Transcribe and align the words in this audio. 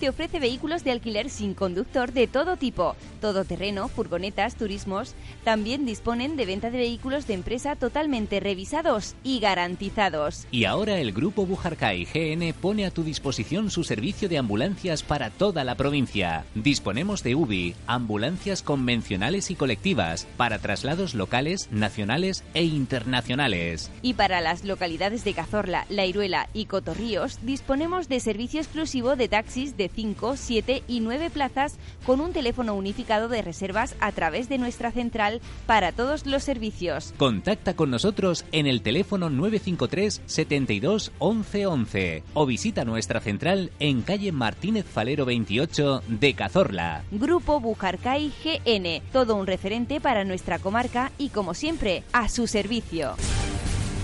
te 0.00 0.08
ofrece 0.08 0.38
vehículos 0.38 0.84
de 0.84 0.90
alquiler 0.92 1.30
sin 1.30 1.54
conductor 1.54 2.12
de 2.12 2.26
todo 2.26 2.56
tipo, 2.56 2.96
todoterreno, 3.20 3.88
furgonetas, 3.88 4.56
turismos. 4.56 5.14
También 5.44 5.84
disponen 5.84 6.36
de 6.36 6.46
venta 6.46 6.70
de 6.70 6.78
vehículos 6.78 7.26
de 7.26 7.34
empresa 7.34 7.76
totalmente 7.76 8.40
revisados 8.40 9.14
y 9.22 9.40
garantizados. 9.40 10.46
Y 10.50 10.64
ahora 10.64 10.98
el 10.98 11.12
Grupo 11.12 11.46
Bujarcay 11.46 12.04
GN 12.04 12.52
pone 12.54 12.86
a 12.86 12.90
tu 12.90 13.02
disposición 13.02 13.70
su 13.70 13.84
servicio 13.84 14.28
de 14.28 14.38
ambulancias 14.38 15.02
para 15.02 15.30
toda 15.30 15.64
la 15.64 15.74
provincia. 15.74 16.44
Disponemos 16.54 17.22
de 17.22 17.34
UBI, 17.34 17.74
ambulancias 17.86 18.62
convencionales 18.62 19.50
y 19.50 19.54
colectivas, 19.54 20.26
para 20.36 20.58
traslados 20.58 21.14
locales, 21.14 21.68
nacionales 21.70 22.44
e 22.54 22.64
internacionales. 22.64 23.90
Y 24.02 24.14
para 24.14 24.40
las 24.40 24.64
localidades 24.64 25.24
de 25.24 25.34
Cazorla, 25.34 25.86
La 25.88 26.06
Iruela 26.06 26.48
y 26.54 26.66
Cotorríos, 26.66 27.38
disponemos 27.42 28.08
de 28.08 28.20
servicio 28.20 28.60
exclusivo 28.60 29.16
de 29.16 29.28
taxis 29.28 29.65
de 29.76 29.88
5, 29.88 30.36
7 30.36 30.82
y 30.86 31.00
9 31.00 31.30
plazas 31.30 31.78
con 32.04 32.20
un 32.20 32.32
teléfono 32.32 32.74
unificado 32.74 33.28
de 33.28 33.42
reservas 33.42 33.96
a 34.00 34.12
través 34.12 34.48
de 34.48 34.58
nuestra 34.58 34.92
central 34.92 35.40
para 35.66 35.92
todos 35.92 36.26
los 36.26 36.44
servicios. 36.44 37.14
Contacta 37.16 37.74
con 37.74 37.90
nosotros 37.90 38.44
en 38.52 38.66
el 38.66 38.82
teléfono 38.82 39.30
953 39.30 40.22
72 40.26 41.12
11 41.18 41.66
11 41.66 42.22
o 42.34 42.46
visita 42.46 42.84
nuestra 42.84 43.20
central 43.20 43.70
en 43.80 44.02
calle 44.02 44.32
Martínez 44.32 44.86
Falero 44.86 45.24
28 45.24 46.02
de 46.08 46.34
Cazorla. 46.34 47.04
Grupo 47.10 47.60
Bujarcay 47.60 48.32
GN, 48.44 49.02
todo 49.12 49.36
un 49.36 49.46
referente 49.46 50.00
para 50.00 50.24
nuestra 50.24 50.58
comarca 50.58 51.12
y 51.18 51.30
como 51.30 51.54
siempre, 51.54 52.02
a 52.12 52.28
su 52.28 52.46
servicio. 52.46 53.14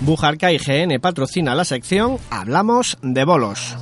Bujarcay 0.01 0.57
GN 0.57 0.99
patrocina 0.99 1.55
la 1.55 1.65
sección 1.65 2.17
Hablamos 2.29 2.97
de 3.01 3.23
bolos. 3.23 3.77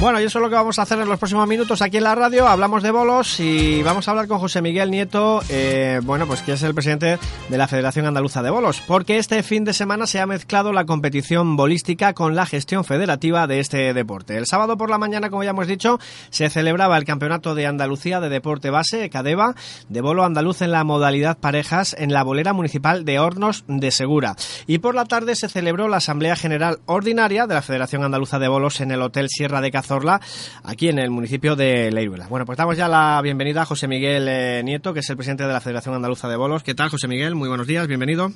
Bueno, 0.00 0.20
y 0.20 0.24
eso 0.24 0.38
es 0.38 0.42
lo 0.44 0.48
que 0.48 0.54
vamos 0.54 0.78
a 0.78 0.82
hacer 0.82 1.00
en 1.00 1.08
los 1.08 1.18
próximos 1.18 1.48
minutos 1.48 1.82
aquí 1.82 1.96
en 1.96 2.04
la 2.04 2.14
radio. 2.14 2.46
Hablamos 2.46 2.84
de 2.84 2.92
bolos 2.92 3.40
y 3.40 3.82
vamos 3.82 4.06
a 4.06 4.12
hablar 4.12 4.28
con 4.28 4.38
José 4.38 4.62
Miguel 4.62 4.92
Nieto, 4.92 5.42
eh, 5.48 6.00
bueno, 6.04 6.28
pues 6.28 6.40
que 6.42 6.52
es 6.52 6.62
el 6.62 6.72
presidente 6.72 7.18
de 7.48 7.58
la 7.58 7.66
Federación 7.66 8.06
Andaluza 8.06 8.40
de 8.40 8.50
Bolos, 8.50 8.80
porque 8.86 9.18
este 9.18 9.42
fin 9.42 9.64
de 9.64 9.72
semana 9.72 10.06
se 10.06 10.20
ha 10.20 10.26
mezclado 10.26 10.72
la 10.72 10.84
competición 10.84 11.56
bolística 11.56 12.12
con 12.12 12.36
la 12.36 12.46
gestión 12.46 12.84
federativa 12.84 13.48
de 13.48 13.58
este 13.58 13.92
deporte. 13.92 14.36
El 14.36 14.46
sábado 14.46 14.76
por 14.76 14.88
la 14.88 14.98
mañana, 14.98 15.30
como 15.30 15.42
ya 15.42 15.50
hemos 15.50 15.66
dicho, 15.66 15.98
se 16.30 16.48
celebraba 16.48 16.96
el 16.96 17.04
Campeonato 17.04 17.56
de 17.56 17.66
Andalucía 17.66 18.20
de 18.20 18.28
Deporte 18.28 18.70
Base, 18.70 19.10
CADEBA, 19.10 19.56
de 19.88 20.00
bolo 20.00 20.24
andaluz 20.24 20.62
en 20.62 20.70
la 20.70 20.84
modalidad 20.84 21.38
parejas 21.38 21.96
en 21.98 22.12
la 22.12 22.22
bolera 22.22 22.52
municipal 22.52 23.04
de 23.04 23.18
Hornos 23.18 23.64
de 23.66 23.90
Segura. 23.90 24.36
Y 24.68 24.78
por 24.78 24.94
la 24.94 25.06
tarde 25.06 25.34
se 25.34 25.48
celebró 25.48 25.88
la 25.88 25.96
Asamblea 25.96 26.36
General 26.36 26.78
Ordinaria 26.86 27.48
de 27.48 27.54
la 27.54 27.62
Federación 27.62 28.04
Andaluza 28.04 28.38
de 28.38 28.46
Bolos 28.46 28.80
en 28.80 28.92
el 28.92 29.02
Hotel 29.02 29.28
Sierra 29.28 29.60
de 29.60 29.72
Cazorla 29.88 30.18
Zorla, 30.18 30.20
aquí 30.64 30.88
en 30.90 30.98
el 30.98 31.10
municipio 31.10 31.56
de 31.56 31.90
Leiruela. 31.90 32.26
Bueno, 32.28 32.44
pues 32.44 32.58
damos 32.58 32.76
ya 32.76 32.88
la 32.88 33.20
bienvenida 33.22 33.62
a 33.62 33.64
José 33.64 33.88
Miguel 33.88 34.28
eh, 34.28 34.62
Nieto, 34.62 34.92
que 34.92 35.00
es 35.00 35.08
el 35.08 35.16
presidente 35.16 35.44
de 35.44 35.52
la 35.52 35.60
Federación 35.60 35.94
Andaluza 35.94 36.28
de 36.28 36.36
Bolos. 36.36 36.62
¿Qué 36.62 36.74
tal, 36.74 36.90
José 36.90 37.08
Miguel? 37.08 37.34
Muy 37.34 37.48
buenos 37.48 37.66
días, 37.66 37.86
bienvenido. 37.86 38.30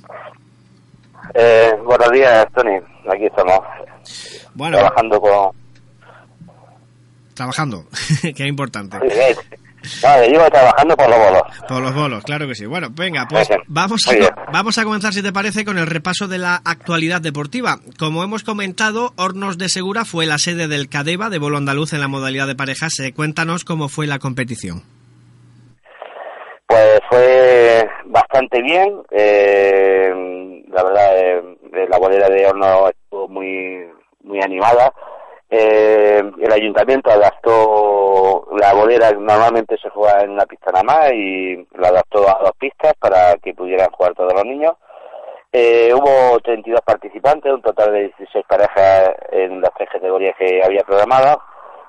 Eh, 1.34 1.72
buenos 1.84 2.10
días, 2.10 2.46
Tony. 2.54 2.76
Aquí 3.12 3.26
estamos. 3.26 3.60
Bueno, 4.54 4.78
trabajando 4.78 5.20
con. 5.20 5.50
Trabajando, 7.34 7.84
que 8.34 8.46
importante. 8.46 8.98
Vale, 10.02 10.28
llevo 10.28 10.48
trabajando 10.50 10.96
por 10.96 11.08
los 11.08 11.18
bolos. 11.18 11.42
Por 11.68 11.82
los 11.82 11.94
bolos, 11.94 12.24
claro 12.24 12.46
que 12.46 12.54
sí. 12.54 12.66
Bueno, 12.66 12.88
venga, 12.90 13.26
pues 13.28 13.48
vamos 13.66 14.06
a, 14.08 14.50
vamos 14.52 14.78
a 14.78 14.84
comenzar, 14.84 15.12
si 15.12 15.22
te 15.22 15.32
parece, 15.32 15.64
con 15.64 15.78
el 15.78 15.86
repaso 15.86 16.28
de 16.28 16.38
la 16.38 16.60
actualidad 16.64 17.20
deportiva. 17.20 17.78
Como 17.98 18.22
hemos 18.22 18.44
comentado, 18.44 19.12
Hornos 19.16 19.58
de 19.58 19.68
Segura 19.68 20.04
fue 20.04 20.26
la 20.26 20.38
sede 20.38 20.68
del 20.68 20.88
CADEVA 20.88 21.30
de 21.30 21.38
bolo 21.38 21.56
andaluz 21.56 21.92
en 21.92 22.00
la 22.00 22.08
modalidad 22.08 22.46
de 22.46 22.54
parejas. 22.54 22.92
Cuéntanos 23.14 23.64
cómo 23.64 23.88
fue 23.88 24.06
la 24.06 24.18
competición. 24.18 24.82
Pues 26.66 27.00
fue 27.08 27.88
bastante 28.06 28.62
bien. 28.62 29.02
Eh, 29.10 30.62
la 30.68 30.82
verdad, 30.82 31.18
eh, 31.18 31.42
la 31.88 31.98
bolera 31.98 32.28
de 32.28 32.46
Hornos 32.46 32.90
estuvo 32.90 33.28
muy, 33.28 33.86
muy 34.22 34.40
animada 34.40 34.92
eh, 35.54 36.22
el 36.40 36.50
ayuntamiento 36.50 37.10
adaptó 37.10 38.48
la 38.56 38.72
bolera, 38.72 39.12
normalmente 39.12 39.76
se 39.76 39.90
juega 39.90 40.22
en 40.22 40.30
una 40.30 40.46
pista 40.46 40.72
nada 40.72 40.82
más 40.82 41.12
y 41.12 41.56
la 41.74 41.88
adaptó 41.88 42.26
a 42.26 42.40
dos 42.42 42.52
pistas 42.58 42.94
para 42.98 43.36
que 43.36 43.52
pudieran 43.52 43.90
jugar 43.90 44.14
todos 44.14 44.32
los 44.32 44.46
niños. 44.46 44.72
Eh, 45.52 45.92
hubo 45.92 46.40
32 46.40 46.80
participantes, 46.80 47.52
un 47.52 47.60
total 47.60 47.92
de 47.92 48.14
16 48.16 48.46
parejas 48.48 49.14
en 49.30 49.60
las 49.60 49.74
tres 49.74 49.90
categorías 49.92 50.34
que 50.38 50.62
había 50.64 50.84
programadas. 50.84 51.36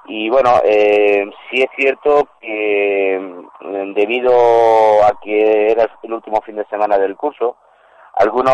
Y 0.07 0.29
bueno, 0.29 0.59
eh, 0.65 1.23
sí 1.49 1.61
es 1.61 1.69
cierto 1.77 2.27
que 2.41 3.17
mm, 3.61 3.93
debido 3.93 4.33
a 5.05 5.17
que 5.23 5.71
era 5.71 5.87
el 6.03 6.11
último 6.11 6.41
fin 6.41 6.57
de 6.57 6.65
semana 6.65 6.97
del 6.97 7.15
curso, 7.15 7.55
algunos 8.13 8.53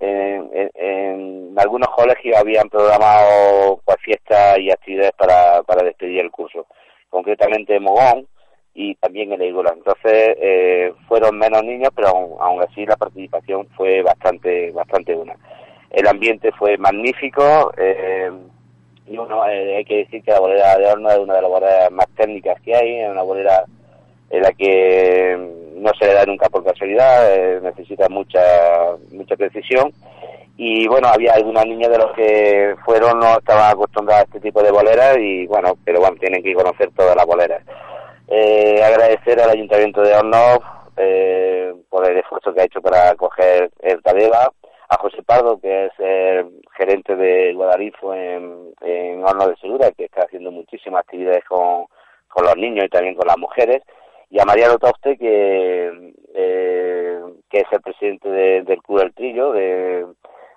en, 0.00 1.56
algunos 1.58 1.88
colegios 1.88 2.36
habían 2.36 2.68
programado 2.68 3.80
pues, 3.84 3.96
fiestas 4.00 4.58
y 4.58 4.70
actividades 4.70 5.12
para, 5.16 5.62
para 5.64 5.82
despedir 5.84 6.20
el 6.20 6.30
curso 6.30 6.66
concretamente 7.10 7.76
en 7.76 7.82
Mogón 7.82 8.28
y 8.74 8.94
también 8.96 9.32
en 9.32 9.42
Eigola 9.42 9.72
entonces 9.74 10.36
eh, 10.40 10.92
fueron 11.08 11.36
menos 11.36 11.64
niños 11.64 11.90
pero 11.94 12.08
aún, 12.40 12.62
así 12.62 12.86
la 12.86 12.96
participación 12.96 13.66
fue 13.76 14.02
bastante 14.02 14.70
bastante 14.70 15.14
buena. 15.14 15.34
El 15.90 16.06
ambiente 16.06 16.52
fue 16.52 16.76
magnífico 16.76 17.72
eh, 17.76 18.30
y 19.06 19.16
uno 19.18 19.48
eh, 19.48 19.78
hay 19.78 19.84
que 19.84 19.96
decir 19.98 20.22
que 20.22 20.30
la 20.30 20.40
bolera 20.40 20.76
de 20.76 20.86
horno 20.86 21.10
es 21.10 21.18
una 21.18 21.34
de 21.34 21.42
las 21.42 21.50
boleras 21.50 21.90
más 21.90 22.06
técnicas 22.16 22.60
que 22.60 22.74
hay 22.74 23.00
es 23.00 23.10
una 23.10 23.22
bolera 23.22 23.64
en 24.30 24.42
la 24.42 24.52
que 24.52 25.36
no 25.76 25.90
se 25.98 26.06
le 26.06 26.14
da 26.14 26.24
nunca 26.26 26.48
por 26.48 26.64
casualidad, 26.64 27.34
eh, 27.34 27.60
necesita 27.62 28.08
mucha 28.08 28.40
mucha 29.12 29.36
precisión 29.36 29.92
y 30.56 30.88
bueno, 30.88 31.06
había 31.06 31.34
algunos 31.34 31.64
niños 31.66 31.88
de 31.88 31.98
los 31.98 32.12
que 32.14 32.74
fueron 32.84 33.20
no 33.20 33.38
estaban 33.38 33.70
acostumbrados 33.70 34.22
a 34.22 34.26
este 34.26 34.40
tipo 34.40 34.60
de 34.60 34.72
boleras 34.72 35.16
y 35.16 35.46
bueno, 35.46 35.74
pero 35.84 36.00
bueno, 36.00 36.16
tienen 36.18 36.42
que 36.42 36.52
conocer 36.52 36.90
todas 36.96 37.14
las 37.14 37.24
boleras. 37.24 37.62
Eh, 38.26 38.82
agradecer 38.82 39.40
al 39.40 39.50
Ayuntamiento 39.50 40.02
de 40.02 40.14
Hornos 40.14 40.58
eh, 40.96 41.72
por 41.88 42.10
el 42.10 42.18
esfuerzo 42.18 42.52
que 42.52 42.60
ha 42.60 42.64
hecho 42.64 42.82
para 42.82 43.14
coger 43.14 43.70
el 43.80 44.02
Tadeva, 44.02 44.50
a 44.88 44.96
José 44.96 45.22
Pardo, 45.22 45.60
que 45.60 45.86
es 45.86 45.92
el 45.98 46.60
gerente 46.76 47.14
de 47.14 47.54
Guadalifo 47.54 48.12
en, 48.12 48.72
en 48.80 49.22
Hornos 49.22 49.50
de 49.50 49.56
Segura, 49.56 49.92
que 49.92 50.06
está 50.06 50.22
haciendo 50.22 50.50
muchísimas 50.50 51.00
actividades 51.00 51.44
con, 51.44 51.86
con 52.26 52.44
los 52.44 52.56
niños 52.56 52.86
y 52.86 52.88
también 52.88 53.14
con 53.14 53.28
las 53.28 53.38
mujeres, 53.38 53.82
y 54.30 54.40
a 54.40 54.44
Mariano 54.44 54.78
Toste, 54.78 55.16
que, 55.16 56.12
eh, 56.34 57.20
que 57.48 57.58
es 57.58 57.66
el 57.72 57.80
presidente 57.80 58.28
del 58.28 58.82
Club 58.82 59.00
del 59.00 59.14
Trillo, 59.14 59.52
de, 59.52 60.06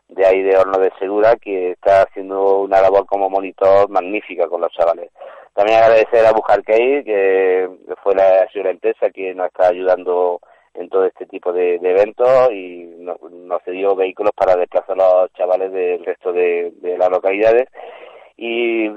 de 0.10 0.26
ahí 0.26 0.42
de 0.42 0.58
Horno 0.58 0.78
de 0.78 0.92
Segura, 1.00 1.36
que 1.38 1.72
está 1.72 2.04
haciendo 2.04 2.60
una 2.60 2.82
labor 2.82 3.06
como 3.06 3.30
monitor 3.30 3.90
magnífica 3.90 4.48
con 4.48 4.62
los 4.62 4.72
chavales. 4.74 5.10
También 5.54 5.80
agradecer 5.80 6.26
a 6.26 6.32
Bujarkei, 6.32 7.04
que 7.04 7.70
fue 8.04 8.16
la, 8.16 8.42
ha 8.44 8.70
empresa 8.70 9.10
que 9.10 9.34
nos 9.34 9.48
está 9.48 9.68
ayudando 9.68 10.40
en 10.74 10.90
todo 10.90 11.06
este 11.06 11.26
tipo 11.26 11.52
de, 11.52 11.76
eventos 11.76 12.52
y 12.52 12.86
nos, 13.00 13.18
cedió 13.64 13.96
vehículos 13.96 14.32
para 14.36 14.56
desplazar 14.56 15.00
a 15.02 15.22
los 15.22 15.34
chavales 15.34 15.72
del 15.72 16.06
resto 16.06 16.32
de, 16.32 16.74
las 16.82 17.10
localidades. 17.10 17.68
Y 18.38 18.90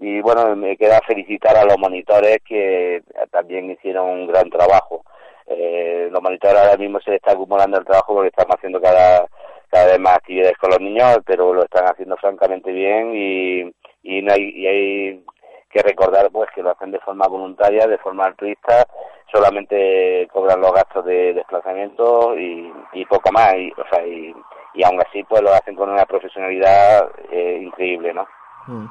y 0.00 0.22
bueno, 0.22 0.56
me 0.56 0.78
queda 0.78 0.98
felicitar 1.06 1.54
a 1.58 1.64
los 1.64 1.78
monitores 1.78 2.38
que 2.42 3.02
también 3.30 3.70
hicieron 3.70 4.08
un 4.08 4.26
gran 4.26 4.48
trabajo. 4.48 5.04
Eh, 5.46 6.08
los 6.10 6.22
monitores 6.22 6.56
ahora 6.56 6.78
mismo 6.78 6.98
se 7.00 7.10
les 7.10 7.18
está 7.18 7.32
acumulando 7.32 7.78
el 7.78 7.84
trabajo 7.84 8.14
porque 8.14 8.28
estamos 8.28 8.56
haciendo 8.56 8.80
cada, 8.80 9.26
cada 9.68 9.86
vez 9.86 10.00
más 10.00 10.16
actividades 10.16 10.56
con 10.56 10.70
los 10.70 10.80
niños, 10.80 11.18
pero 11.26 11.52
lo 11.52 11.64
están 11.64 11.84
haciendo 11.84 12.16
francamente 12.16 12.72
bien 12.72 13.14
y, 13.14 13.60
y, 14.02 14.22
no 14.22 14.32
hay, 14.32 14.50
y 14.54 14.66
hay 14.66 15.24
que 15.70 15.82
recordar 15.82 16.30
pues 16.30 16.48
que 16.54 16.62
lo 16.62 16.70
hacen 16.70 16.92
de 16.92 17.00
forma 17.00 17.28
voluntaria, 17.28 17.86
de 17.86 17.98
forma 17.98 18.24
altruista, 18.24 18.86
solamente 19.30 20.26
cobran 20.32 20.62
los 20.62 20.72
gastos 20.72 21.04
de 21.04 21.34
desplazamiento 21.34 22.38
y, 22.38 23.04
poco 23.04 23.30
más, 23.32 23.54
y, 23.54 23.70
o 23.72 23.84
sea, 23.90 24.06
y, 24.06 24.34
y 24.72 24.82
aún 24.82 24.98
así 25.06 25.22
pues 25.24 25.42
lo 25.42 25.52
hacen 25.52 25.74
con 25.74 25.90
una 25.90 26.06
profesionalidad 26.06 27.06
eh, 27.30 27.60
increíble, 27.62 28.14
¿no? 28.14 28.26
Mm. 28.66 28.86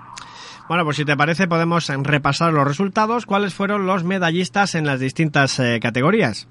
Bueno, 0.69 0.83
pues 0.83 0.98
si 0.98 1.04
te 1.06 1.18
parece 1.18 1.48
podemos 1.48 1.89
repasar 2.04 2.54
los 2.54 2.63
resultados. 2.63 3.25
¿Cuáles 3.25 3.56
fueron 3.56 3.88
los 3.88 4.04
medallistas 4.04 4.75
en 4.75 4.86
las 4.86 5.00
distintas 5.00 5.60
eh, 5.60 5.80
categorías? 5.81 6.48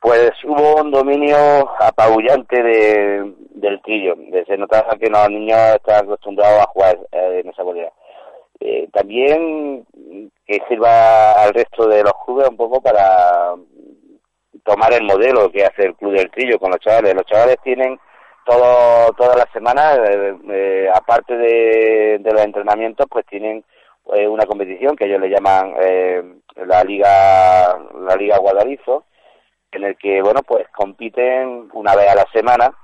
Pues 0.00 0.30
hubo 0.44 0.80
un 0.80 0.90
dominio 0.90 1.36
apabullante 1.78 2.62
de, 2.62 3.34
del 3.50 3.82
trillo. 3.82 4.14
Se 4.46 4.56
notaba 4.56 4.96
que 4.98 5.10
los 5.10 5.28
niños 5.28 5.58
estaban 5.74 6.06
acostumbrados 6.06 6.60
a 6.60 6.68
jugar 6.68 6.98
eh, 7.12 7.42
en 7.44 7.50
esa 7.50 7.62
bolera. 7.62 7.92
Eh, 8.58 8.88
también 8.90 9.84
que 10.46 10.60
sirva 10.66 11.32
al 11.32 11.52
resto 11.52 11.88
de 11.88 12.02
los 12.02 12.14
clubes 12.24 12.48
un 12.48 12.56
poco 12.56 12.80
para 12.80 13.54
tomar 14.64 14.94
el 14.94 15.04
modelo 15.04 15.52
que 15.52 15.66
hace 15.66 15.88
el 15.88 15.94
club 15.94 16.12
del 16.12 16.30
trillo 16.30 16.58
con 16.58 16.70
los 16.70 16.80
chavales. 16.80 17.14
Los 17.14 17.26
chavales 17.26 17.58
tienen 17.62 18.00
todo, 18.44 19.12
todas 19.12 19.36
las 19.36 19.50
semanas, 19.52 19.98
aparte 20.94 21.36
de, 21.36 22.18
de, 22.20 22.32
los 22.32 22.42
entrenamientos, 22.42 23.06
pues 23.10 23.26
tienen 23.26 23.64
una 24.04 24.46
competición 24.46 24.96
que 24.96 25.06
ellos 25.06 25.20
le 25.20 25.30
llaman 25.30 25.74
la 26.56 26.82
Liga 26.84 27.78
la 28.00 28.16
Liga 28.16 28.38
Guadarizo, 28.38 29.04
en 29.72 29.84
el 29.84 29.96
que, 29.96 30.20
bueno, 30.22 30.40
pues 30.46 30.66
compiten 30.74 31.68
una 31.72 31.94
vez 31.94 32.08
a 32.08 32.16
la 32.16 32.26
semana 32.32 32.74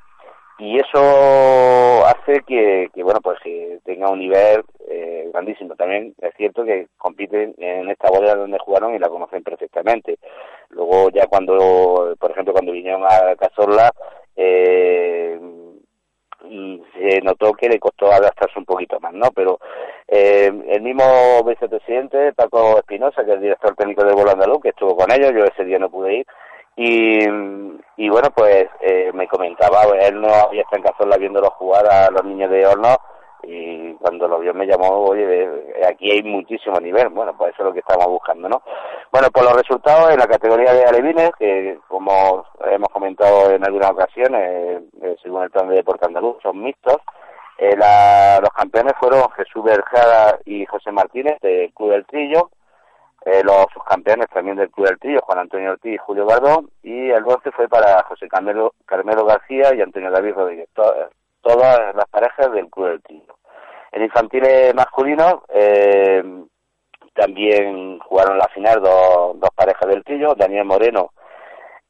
y 0.59 0.79
eso 0.79 2.07
hace 2.07 2.41
que, 2.47 2.89
que 2.95 3.03
bueno 3.03 3.21
pues 3.21 3.39
que 3.41 3.79
tenga 3.85 4.11
un 4.11 4.21
nivel 4.21 4.65
eh, 4.89 5.29
grandísimo. 5.31 5.75
También 5.77 6.15
es 6.19 6.33
cierto 6.37 6.65
que 6.65 6.89
compiten 6.97 7.55
en 7.59 7.91
esta 7.91 8.09
bola 8.09 8.35
donde 8.35 8.59
jugaron 8.59 8.95
y 8.95 8.99
la 8.99 9.09
conocen 9.09 9.43
perfectamente. 9.43 10.19
Luego 10.71 11.11
ya 11.11 11.27
cuando 11.27 12.15
por 12.19 12.31
ejemplo 12.31 12.55
cuando 12.55 12.73
vinieron 12.73 13.05
a 13.05 13.37
Cazorla 13.37 13.93
eh, 14.37 15.41
se 16.95 17.21
notó 17.23 17.53
que 17.55 17.69
le 17.69 17.79
costó 17.79 18.13
adaptarse 18.13 18.59
un 18.59 18.65
poquito 18.65 19.01
más, 19.01 19.13
¿no? 19.13 19.31
Pero 19.35 19.59
eh, 20.07 20.51
el 20.69 20.83
mismo 20.83 21.43
vicepresidente, 21.45 22.33
Paco 22.33 22.79
Espinosa, 22.79 23.25
que 23.25 23.31
es 23.31 23.37
el 23.37 23.43
director 23.43 23.75
técnico 23.75 24.05
del 24.05 24.15
Vuelo 24.15 24.31
Andaluz, 24.31 24.61
que 24.63 24.69
estuvo 24.71 24.97
con 24.97 25.11
ellos, 25.11 25.33
yo 25.33 25.45
ese 25.45 25.65
día 25.65 25.79
no 25.79 25.91
pude 25.91 26.19
ir, 26.19 26.27
y, 26.77 27.19
y 27.97 28.09
bueno, 28.09 28.29
pues 28.35 28.67
eh, 28.81 29.11
me 29.15 29.27
comentaba, 29.27 29.85
él 29.99 30.21
no 30.21 30.29
había 30.29 30.63
estado 30.63 30.77
en 30.77 30.83
Cazorla 30.83 31.17
viéndolo 31.17 31.51
jugar 31.51 31.87
a 31.87 32.11
los 32.11 32.25
niños 32.25 32.51
de 32.51 32.67
horno 32.67 32.97
y 33.43 33.95
cuando 33.95 34.29
lo 34.29 34.41
vio 34.41 34.53
me 34.53 34.67
llamó, 34.67 34.89
oye, 34.89 35.49
aquí 35.89 36.11
hay 36.11 36.23
muchísimo 36.23 36.79
nivel, 36.81 37.09
bueno, 37.09 37.35
pues 37.37 37.55
eso 37.55 37.63
es 37.63 37.67
lo 37.69 37.73
que 37.73 37.81
estamos 37.81 38.07
buscando, 38.09 38.49
¿no? 38.49 38.63
Bueno, 39.13 39.31
por 39.31 39.45
los 39.45 39.55
resultados 39.55 40.11
en 40.11 40.19
la 40.19 40.27
categoría 40.27 40.75
de 40.75 40.85
alevines, 40.85 41.31
que 41.39 41.79
como 41.89 42.45
hemos 42.67 42.89
comentado 42.91 43.51
en 43.51 43.65
algunas 43.65 43.91
ocasiones, 43.93 44.83
eh, 45.03 45.17
según 45.23 45.45
el 45.45 45.51
plan 45.51 45.69
de 45.69 45.77
deporte 45.77 46.07
andaluz, 46.07 46.37
son 46.43 46.63
mixtos, 46.63 46.97
eh, 47.59 47.77
la, 47.77 48.39
los 48.41 48.51
campeones 48.51 48.93
fueron 49.01 49.31
Jesús 49.31 49.65
Berjada 49.65 50.39
y 50.45 50.67
José 50.67 50.93
Martínez 50.93 51.39
del 51.41 51.73
Club 51.73 51.93
del 51.93 52.07
Trillo, 52.07 52.51
eh, 53.25 53.43
los 53.43 53.67
subcampeones 53.73 54.29
también 54.29 54.57
del 54.57 54.71
Club 54.71 54.89
del 54.89 54.99
Trillo, 54.99 55.21
Juan 55.23 55.39
Antonio 55.39 55.73
Ortiz 55.73 55.95
y 55.95 55.99
Julio 55.99 56.27
Bardón, 56.27 56.71
y 56.83 57.11
el 57.11 57.25
bronce 57.25 57.51
fue 57.53 57.69
para 57.69 58.03
José 58.05 58.29
Carmelo, 58.29 58.75
Carmelo 58.85 59.25
García 59.25 59.75
y 59.75 59.81
Antonio 59.81 60.11
David 60.11 60.35
Rodríguez, 60.35 60.69
todas 60.75 61.95
las 61.95 62.07
parejas 62.11 62.53
del 62.53 62.69
Club 62.69 62.89
del 62.89 63.03
Trillo. 63.03 63.37
En 63.93 64.03
infantiles 64.03 64.75
masculinos 64.75 65.37
eh, 65.49 66.23
también 67.17 67.99
jugaron 68.01 68.39
la 68.39 68.49
final 68.49 68.81
dos, 68.81 69.41
dos 69.41 69.51
parejas 69.55 69.89
del 69.89 70.05
Trillo, 70.05 70.35
Daniel 70.35 70.65
Moreno 70.65 71.13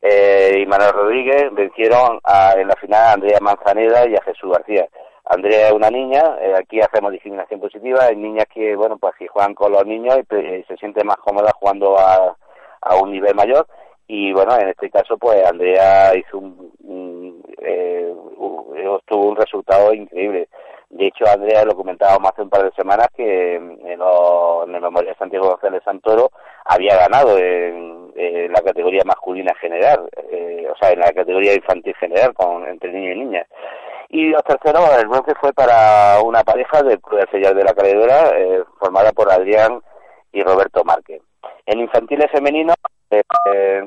eh, 0.00 0.58
y 0.60 0.66
Manuel 0.66 0.92
Rodríguez 0.92 1.52
vencieron 1.52 2.20
a, 2.24 2.54
en 2.56 2.68
la 2.68 2.76
final 2.76 3.00
a 3.00 3.12
Andrea 3.12 3.38
Manzaneda 3.40 4.08
y 4.08 4.14
a 4.14 4.22
Jesús 4.22 4.52
García. 4.52 4.88
Andrea 5.24 5.68
es 5.68 5.72
una 5.72 5.90
niña, 5.90 6.22
eh, 6.40 6.54
aquí 6.56 6.80
hacemos 6.80 7.10
discriminación 7.10 7.58
positiva, 7.60 8.04
hay 8.04 8.16
niñas 8.16 8.46
que, 8.52 8.76
bueno, 8.76 8.96
pues 8.96 9.14
si 9.18 9.26
juegan 9.26 9.54
con 9.54 9.72
los 9.72 9.84
niños 9.84 10.18
y, 10.18 10.62
se 10.64 10.76
siente 10.76 11.02
más 11.02 11.16
cómoda 11.16 11.50
jugando 11.58 11.98
a, 11.98 12.36
a, 12.82 12.96
un 12.96 13.10
nivel 13.10 13.34
mayor 13.34 13.66
y 14.06 14.32
bueno, 14.32 14.56
en 14.56 14.68
este 14.68 14.88
caso 14.88 15.18
pues 15.18 15.44
Andrea 15.44 16.16
hizo 16.16 16.38
un, 16.38 17.42
eh, 17.60 18.14
obtuvo 18.86 19.30
un 19.30 19.36
resultado 19.36 19.92
increíble. 19.92 20.48
De 20.90 21.08
hecho, 21.08 21.24
Andrea 21.28 21.64
lo 21.64 21.74
comentábamos 21.74 22.30
hace 22.30 22.42
un 22.42 22.50
par 22.50 22.62
de 22.62 22.70
semanas 22.72 23.08
que 23.14 23.56
en, 23.56 23.78
en 23.84 24.00
el 24.00 24.80
Memorial 24.80 25.16
Santiago 25.18 25.48
González 25.48 25.82
Santoro 25.84 26.30
había 26.64 26.96
ganado 26.96 27.38
en, 27.38 27.96
la 28.16 28.62
categoría 28.62 29.02
masculina 29.04 29.52
general, 29.60 30.08
eh, 30.30 30.66
o 30.72 30.76
sea, 30.78 30.90
en 30.90 31.00
la 31.00 31.12
categoría 31.12 31.52
infantil 31.52 31.94
general 31.96 32.32
con 32.32 32.66
entre 32.66 32.90
niños 32.92 33.16
y 33.16 33.18
niñas. 33.18 33.46
Y 34.08 34.28
los 34.28 34.42
terceros, 34.44 34.88
el 34.98 35.08
bronce 35.08 35.34
fue 35.38 35.52
para 35.52 36.20
una 36.22 36.42
pareja 36.42 36.82
del 36.82 37.00
Club 37.00 37.28
de 37.28 37.64
la 37.64 37.74
Caledora, 37.74 38.30
eh, 38.34 38.62
formada 38.78 39.12
por 39.12 39.30
Adrián 39.30 39.80
y 40.32 40.42
Roberto 40.42 40.82
Márquez. 40.84 41.20
En 41.66 41.80
infantiles 41.80 42.30
femeninos 42.30 42.76
eh, 43.10 43.84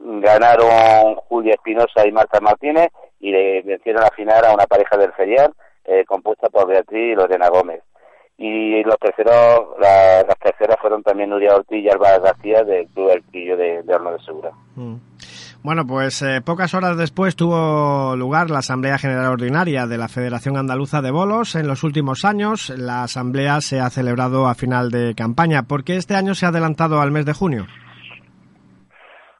ganaron 0.00 1.16
Julia 1.28 1.54
Espinosa 1.54 2.06
y 2.06 2.12
Marta 2.12 2.40
Martínez 2.40 2.88
y 3.20 3.32
le 3.32 3.62
vencieron 3.62 4.04
a 4.04 4.10
final 4.10 4.44
a 4.44 4.54
una 4.54 4.66
pareja 4.66 4.96
del 4.96 5.12
ferial 5.12 5.52
eh, 5.86 6.04
compuesta 6.04 6.48
por 6.48 6.68
Beatriz 6.68 7.12
y 7.12 7.14
Lorena 7.14 7.48
Gómez. 7.48 7.82
Y 8.38 8.82
los 8.82 8.96
terceros, 8.98 9.78
las 9.80 10.38
terceras 10.38 10.76
fueron 10.80 11.02
también 11.02 11.30
Nuria 11.30 11.54
Ortiz 11.54 11.82
y 11.82 11.88
Alba 11.88 12.18
García 12.18 12.64
del 12.64 12.86
Club 12.88 13.10
El 13.10 13.22
Pillo 13.22 13.56
de, 13.56 13.82
Horno 13.88 14.12
de 14.12 14.18
Segura. 14.20 14.50
Mm. 14.74 14.96
Bueno, 15.62 15.86
pues 15.86 16.22
eh, 16.22 16.42
pocas 16.44 16.74
horas 16.74 16.96
después 16.96 17.34
tuvo 17.34 18.14
lugar 18.14 18.50
la 18.50 18.58
Asamblea 18.58 18.98
General 18.98 19.32
Ordinaria 19.32 19.86
de 19.86 19.98
la 19.98 20.06
Federación 20.06 20.56
Andaluza 20.56 21.00
de 21.00 21.10
Bolos. 21.10 21.56
En 21.56 21.66
los 21.66 21.82
últimos 21.82 22.24
años 22.24 22.70
la 22.70 23.02
Asamblea 23.02 23.60
se 23.60 23.80
ha 23.80 23.90
celebrado 23.90 24.46
a 24.46 24.54
final 24.54 24.90
de 24.90 25.14
campaña. 25.16 25.62
¿Por 25.64 25.82
qué 25.82 25.96
este 25.96 26.14
año 26.14 26.34
se 26.34 26.46
ha 26.46 26.50
adelantado 26.50 27.00
al 27.00 27.10
mes 27.10 27.24
de 27.24 27.32
junio? 27.32 27.66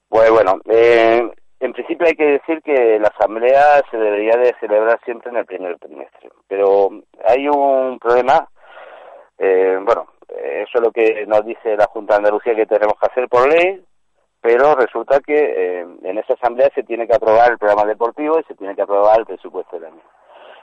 Pues 0.09 0.31
bueno, 0.31 0.59
eh, 0.69 1.31
en 1.61 1.73
principio 1.73 2.07
hay 2.07 2.15
que 2.15 2.33
decir 2.39 2.63
que 2.63 2.99
la 2.99 3.09
Asamblea 3.09 3.83
se 3.91 3.97
debería 3.97 4.37
de 4.37 4.55
celebrar 4.61 5.01
siempre 5.05 5.31
en 5.31 5.39
el 5.39 5.47
primer 5.47 5.79
trimestre. 5.79 6.31
Pero 6.49 6.91
hay 7.25 7.49
un 7.49 7.99
problema, 7.99 8.49
eh, 9.39 9.79
bueno, 9.83 10.07
eso 10.29 10.73
es 10.75 10.81
lo 10.81 10.93
que 10.93 11.25
nos 11.27 11.45
dice 11.45 11.77
la 11.77 11.87
Junta 11.87 12.15
de 12.15 12.19
Andalucía 12.19 12.55
que 12.55 12.67
tenemos 12.67 12.95
que 13.01 13.07
hacer 13.07 13.29
por 13.29 13.49
ley, 13.49 13.83
pero 14.41 14.75
resulta 14.75 15.21
que 15.21 15.35
eh, 15.35 15.87
en 16.03 16.19
esa 16.19 16.35
asamblea 16.35 16.71
se 16.75 16.83
tiene 16.83 17.07
que 17.07 17.15
aprobar 17.15 17.51
el 17.53 17.59
programa 17.59 17.85
deportivo 17.85 18.39
y 18.39 18.45
se 18.45 18.55
tiene 18.55 18.75
que 18.75 18.83
aprobar 18.83 19.19
el 19.19 19.27
presupuesto 19.27 19.77
del 19.77 19.87
año. 19.87 20.03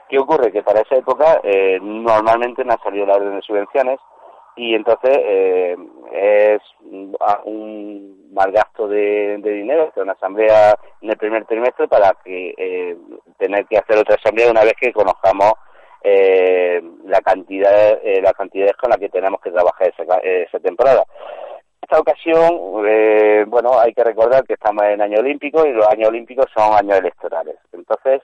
¿Qué 0.10 0.20
ocurre? 0.20 0.52
Que 0.52 0.62
para 0.62 0.82
esa 0.82 0.96
época 0.96 1.40
eh, 1.44 1.80
normalmente 1.82 2.64
no 2.64 2.74
ha 2.74 2.84
salido 2.84 3.06
la 3.06 3.16
orden 3.16 3.36
de 3.36 3.42
subvenciones 3.42 4.00
y 4.56 4.76
entonces 4.76 5.18
eh, 5.18 5.78
es 6.12 6.62
un 7.46 8.32
mal 8.34 8.52
gasto 8.52 8.88
de, 8.88 9.38
dinero 9.38 9.90
hacer 9.90 10.04
una 10.04 10.14
asamblea 10.14 10.76
en 11.02 11.10
el 11.10 11.18
primer 11.18 11.46
trimestre 11.46 11.88
para 11.88 12.16
que 12.24 12.98
tener 13.38 13.66
que 13.66 13.78
hacer 13.78 13.98
otra 13.98 14.16
asamblea 14.16 14.52
una 14.52 14.64
vez 14.64 14.74
que 14.80 14.92
conozcamos 14.92 15.54
la 16.04 17.22
cantidad 17.22 18.00
las 18.22 18.34
cantidades 18.34 18.74
con 18.74 18.90
las 18.90 19.00
que 19.00 19.10
tenemos 19.10 19.40
que 19.42 19.52
trabajar 19.52 19.94
esa, 19.98 20.18
esa 20.18 20.60
temporada 20.60 21.04
esta 21.84 22.00
ocasión, 22.00 22.86
eh, 22.88 23.44
bueno, 23.48 23.78
hay 23.78 23.94
que 23.94 24.04
recordar 24.04 24.46
que 24.46 24.54
estamos 24.54 24.84
en 24.86 25.02
año 25.02 25.20
olímpico 25.20 25.66
y 25.66 25.74
los 25.74 25.86
años 25.90 26.10
olímpicos 26.10 26.46
son 26.56 26.74
años 26.74 26.98
electorales. 26.98 27.58
Entonces, 27.74 28.22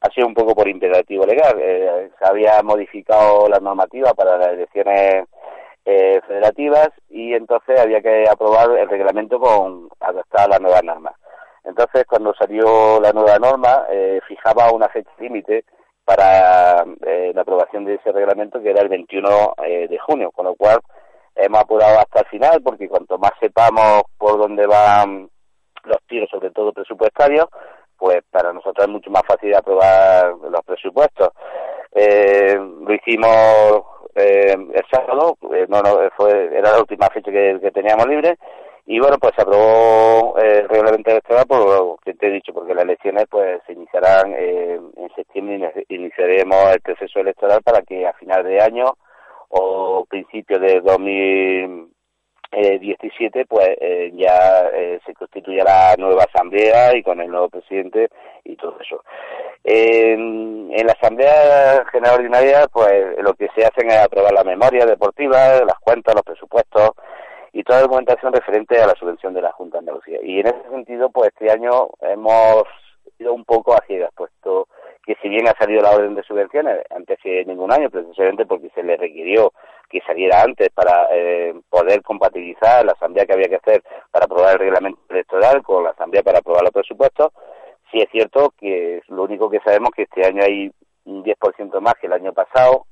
ha 0.00 0.10
sido 0.10 0.26
un 0.26 0.34
poco 0.34 0.54
por 0.54 0.66
imperativo 0.66 1.26
legal. 1.26 1.56
Eh, 1.60 2.10
se 2.18 2.28
había 2.28 2.62
modificado 2.62 3.48
la 3.48 3.58
normativa 3.60 4.14
para 4.14 4.38
las 4.38 4.48
elecciones 4.48 5.26
eh, 5.84 6.20
federativas 6.26 6.90
y 7.08 7.34
entonces 7.34 7.80
había 7.80 8.00
que 8.00 8.24
aprobar 8.28 8.70
el 8.78 8.88
reglamento 8.88 9.38
con 9.38 9.88
adaptar 10.00 10.48
la 10.48 10.58
nueva 10.58 10.80
norma. 10.82 11.12
Entonces, 11.64 12.04
cuando 12.06 12.34
salió 12.34 13.00
la 13.00 13.12
nueva 13.12 13.38
norma, 13.38 13.86
fijaba 14.26 14.72
una 14.72 14.88
fecha 14.88 15.10
límite 15.20 15.64
para 16.04 16.84
la 16.84 17.40
aprobación 17.40 17.84
de 17.84 17.94
ese 17.94 18.10
reglamento, 18.10 18.60
que 18.60 18.70
era 18.70 18.82
el 18.82 18.88
21 18.88 19.54
de 19.58 19.98
junio, 20.04 20.32
con 20.32 20.46
lo 20.46 20.56
cual 20.56 20.80
hemos 21.36 21.60
apurado 21.60 21.98
hasta 21.98 22.20
el 22.20 22.26
final 22.26 22.62
porque 22.62 22.88
cuanto 22.88 23.18
más 23.18 23.32
sepamos 23.40 24.02
por 24.18 24.38
dónde 24.38 24.66
van 24.66 25.30
los 25.84 25.98
tiros, 26.08 26.28
sobre 26.30 26.50
todo 26.50 26.72
presupuestarios, 26.72 27.46
pues 27.96 28.22
para 28.30 28.52
nosotros 28.52 28.86
es 28.86 28.92
mucho 28.92 29.10
más 29.10 29.22
fácil 29.26 29.54
aprobar 29.54 30.34
los 30.50 30.60
presupuestos. 30.64 31.28
Eh, 31.94 32.56
lo 32.56 32.94
hicimos 32.94 33.84
eh, 34.14 34.54
el 34.54 34.84
sábado, 34.90 35.36
eh, 35.54 35.66
no, 35.68 35.82
no, 35.82 35.98
fue, 36.16 36.56
era 36.56 36.72
la 36.72 36.80
última 36.80 37.08
fecha 37.08 37.30
que, 37.30 37.70
teníamos 37.72 38.06
libre, 38.06 38.38
y 38.86 38.98
bueno, 38.98 39.16
pues 39.20 39.32
se 39.36 39.42
aprobó 39.42 40.36
el 40.38 40.68
reglamento 40.68 41.10
electoral 41.10 41.46
por 41.46 41.58
lo 41.58 41.98
que 42.04 42.14
te 42.14 42.26
he 42.26 42.30
dicho, 42.30 42.52
porque 42.52 42.74
las 42.74 42.84
elecciones 42.84 43.26
pues 43.30 43.60
se 43.66 43.74
iniciarán 43.74 44.34
en 44.34 44.92
septiembre 45.14 45.84
iniciaremos 45.88 46.72
el 46.72 46.80
proceso 46.80 47.20
electoral 47.20 47.62
para 47.62 47.82
que 47.82 48.06
a 48.06 48.12
final 48.14 48.42
de 48.44 48.60
año 48.60 48.94
o 49.50 50.04
principios 50.08 50.60
de 50.60 50.80
2017 52.52 53.46
pues 53.46 53.68
eh, 53.80 54.12
ya 54.14 54.68
eh, 54.72 55.00
se 55.06 55.14
constituye 55.14 55.62
la 55.62 55.94
nueva 55.98 56.24
asamblea 56.24 56.96
y 56.96 57.02
con 57.02 57.20
el 57.20 57.30
nuevo 57.30 57.48
presidente 57.48 58.08
y 58.44 58.56
todo 58.56 58.76
eso. 58.80 59.02
En, 59.64 60.70
la 60.84 60.92
asamblea 60.92 61.84
general 61.92 62.16
ordinaria 62.16 62.66
pues 62.72 63.16
lo 63.22 63.34
que 63.34 63.48
se 63.54 63.64
hacen 63.64 63.88
es 63.88 63.96
aprobar 63.96 64.32
la 64.32 64.44
memoria 64.44 64.84
deportiva, 64.84 65.60
las 65.64 65.78
cuentas, 65.80 66.14
los 66.14 66.24
presupuestos 66.24 66.90
y 67.52 67.62
toda 67.62 67.82
documentación 67.82 68.32
referente 68.32 68.80
a 68.80 68.86
la 68.86 68.94
subvención 68.94 69.32
de 69.32 69.42
la 69.42 69.52
Junta 69.52 69.76
de 69.76 69.80
Andalucía. 69.80 70.18
Y 70.22 70.40
en 70.40 70.48
ese 70.48 70.68
sentido 70.70 71.10
pues 71.10 71.28
este 71.28 71.50
año 71.50 71.90
hemos 72.00 72.64
ido 73.18 73.32
un 73.32 73.44
poco 73.44 73.74
a 73.74 73.84
ciegas, 73.86 74.10
puesto 74.14 74.68
que 75.04 75.16
si 75.22 75.28
bien 75.28 75.48
ha 75.48 75.54
salido 75.58 75.82
la 75.82 75.90
orden 75.90 76.14
de 76.14 76.22
subvenciones 76.22 76.80
antes 76.90 77.18
de 77.24 77.44
ningún 77.44 77.72
año, 77.72 77.90
precisamente 77.90 78.46
porque 78.46 78.70
se 78.74 78.82
le 78.82 78.96
requirió 78.96 79.52
que 79.92 80.00
saliera 80.00 80.42
antes 80.42 80.70
para 80.70 81.06
eh, 81.12 81.54
poder 81.68 82.02
compatibilizar 82.02 82.84
la 82.84 82.92
asamblea 82.92 83.26
que 83.26 83.34
había 83.34 83.48
que 83.48 83.56
hacer 83.56 83.82
para 84.10 84.24
aprobar 84.24 84.54
el 84.54 84.58
reglamento 84.58 85.00
electoral 85.10 85.62
con 85.62 85.84
la 85.84 85.90
asamblea 85.90 86.22
para 86.22 86.38
aprobar 86.38 86.62
los 86.62 86.72
presupuestos, 86.72 87.30
sí 87.90 88.00
es 88.00 88.08
cierto 88.10 88.54
que 88.58 89.02
lo 89.08 89.24
único 89.24 89.50
que 89.50 89.60
sabemos 89.60 89.90
que 89.94 90.04
este 90.04 90.24
año 90.24 90.42
hay 90.42 90.72
un 91.04 91.22
10% 91.22 91.80
más 91.80 91.94
que 92.00 92.06
el 92.06 92.14
año 92.14 92.32
pasado 92.32 92.86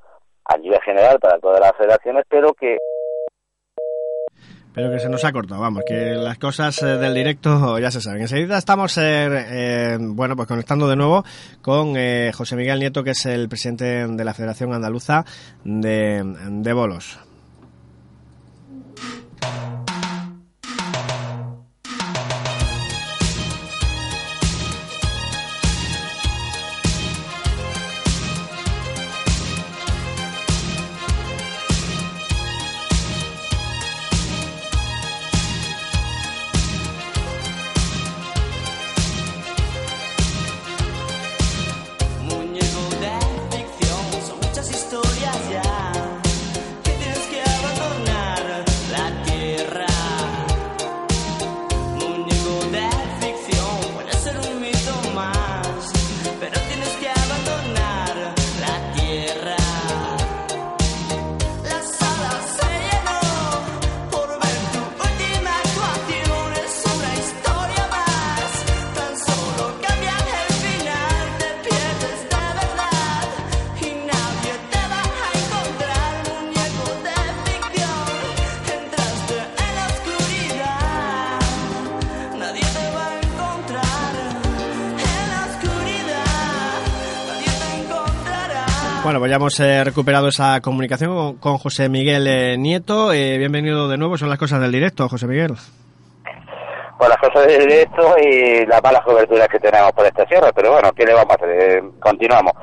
a 0.44 0.58
nivel 0.58 0.80
general 0.82 1.18
para 1.18 1.38
todas 1.38 1.60
las 1.60 1.72
federaciones, 1.72 2.24
pero 2.28 2.52
que 2.52 2.76
pero 4.72 4.90
que 4.90 5.00
se 5.00 5.08
nos 5.08 5.24
ha 5.24 5.32
cortado, 5.32 5.60
vamos, 5.60 5.82
que 5.86 6.14
las 6.14 6.38
cosas 6.38 6.80
eh, 6.82 6.86
del 6.86 7.14
directo 7.14 7.78
ya 7.78 7.90
se 7.90 8.00
saben. 8.00 8.22
Enseguida 8.22 8.58
estamos, 8.58 8.96
eh, 8.98 9.02
eh, 9.02 9.98
bueno, 10.00 10.36
pues 10.36 10.48
conectando 10.48 10.88
de 10.88 10.96
nuevo 10.96 11.24
con 11.62 11.94
José 12.32 12.56
Miguel 12.56 12.78
Nieto, 12.78 13.02
que 13.02 13.10
es 13.10 13.26
el 13.26 13.48
presidente 13.48 14.06
de 14.06 14.24
la 14.24 14.34
Federación 14.34 14.72
Andaluza 14.72 15.24
de, 15.64 16.22
de 16.50 16.72
Bolos. 16.72 17.18
Bueno, 89.20 89.28
pues 89.28 89.30
ya 89.32 89.36
hemos 89.36 89.60
eh, 89.60 89.84
recuperado 89.84 90.28
esa 90.28 90.62
comunicación 90.62 91.36
con, 91.36 91.58
José 91.58 91.90
Miguel 91.90 92.26
eh, 92.26 92.56
Nieto. 92.56 93.12
Eh, 93.12 93.36
bienvenido 93.36 93.86
de 93.86 93.98
nuevo. 93.98 94.16
Son 94.16 94.30
las 94.30 94.38
cosas 94.38 94.62
del 94.62 94.72
directo, 94.72 95.10
José 95.10 95.26
Miguel. 95.26 95.52
Pues 96.96 97.10
las 97.10 97.18
cosas 97.18 97.46
del 97.46 97.66
directo 97.66 98.14
y 98.18 98.64
las 98.64 98.82
malas 98.82 99.02
coberturas 99.02 99.46
que 99.48 99.58
tenemos 99.58 99.92
por 99.92 100.06
esta 100.06 100.24
sierra, 100.26 100.50
pero 100.54 100.72
bueno, 100.72 100.90
¿qué 100.96 101.04
le 101.04 101.12
vamos 101.12 101.32
a 101.32 101.44
hacer? 101.44 101.82
continuamos. 102.00 102.54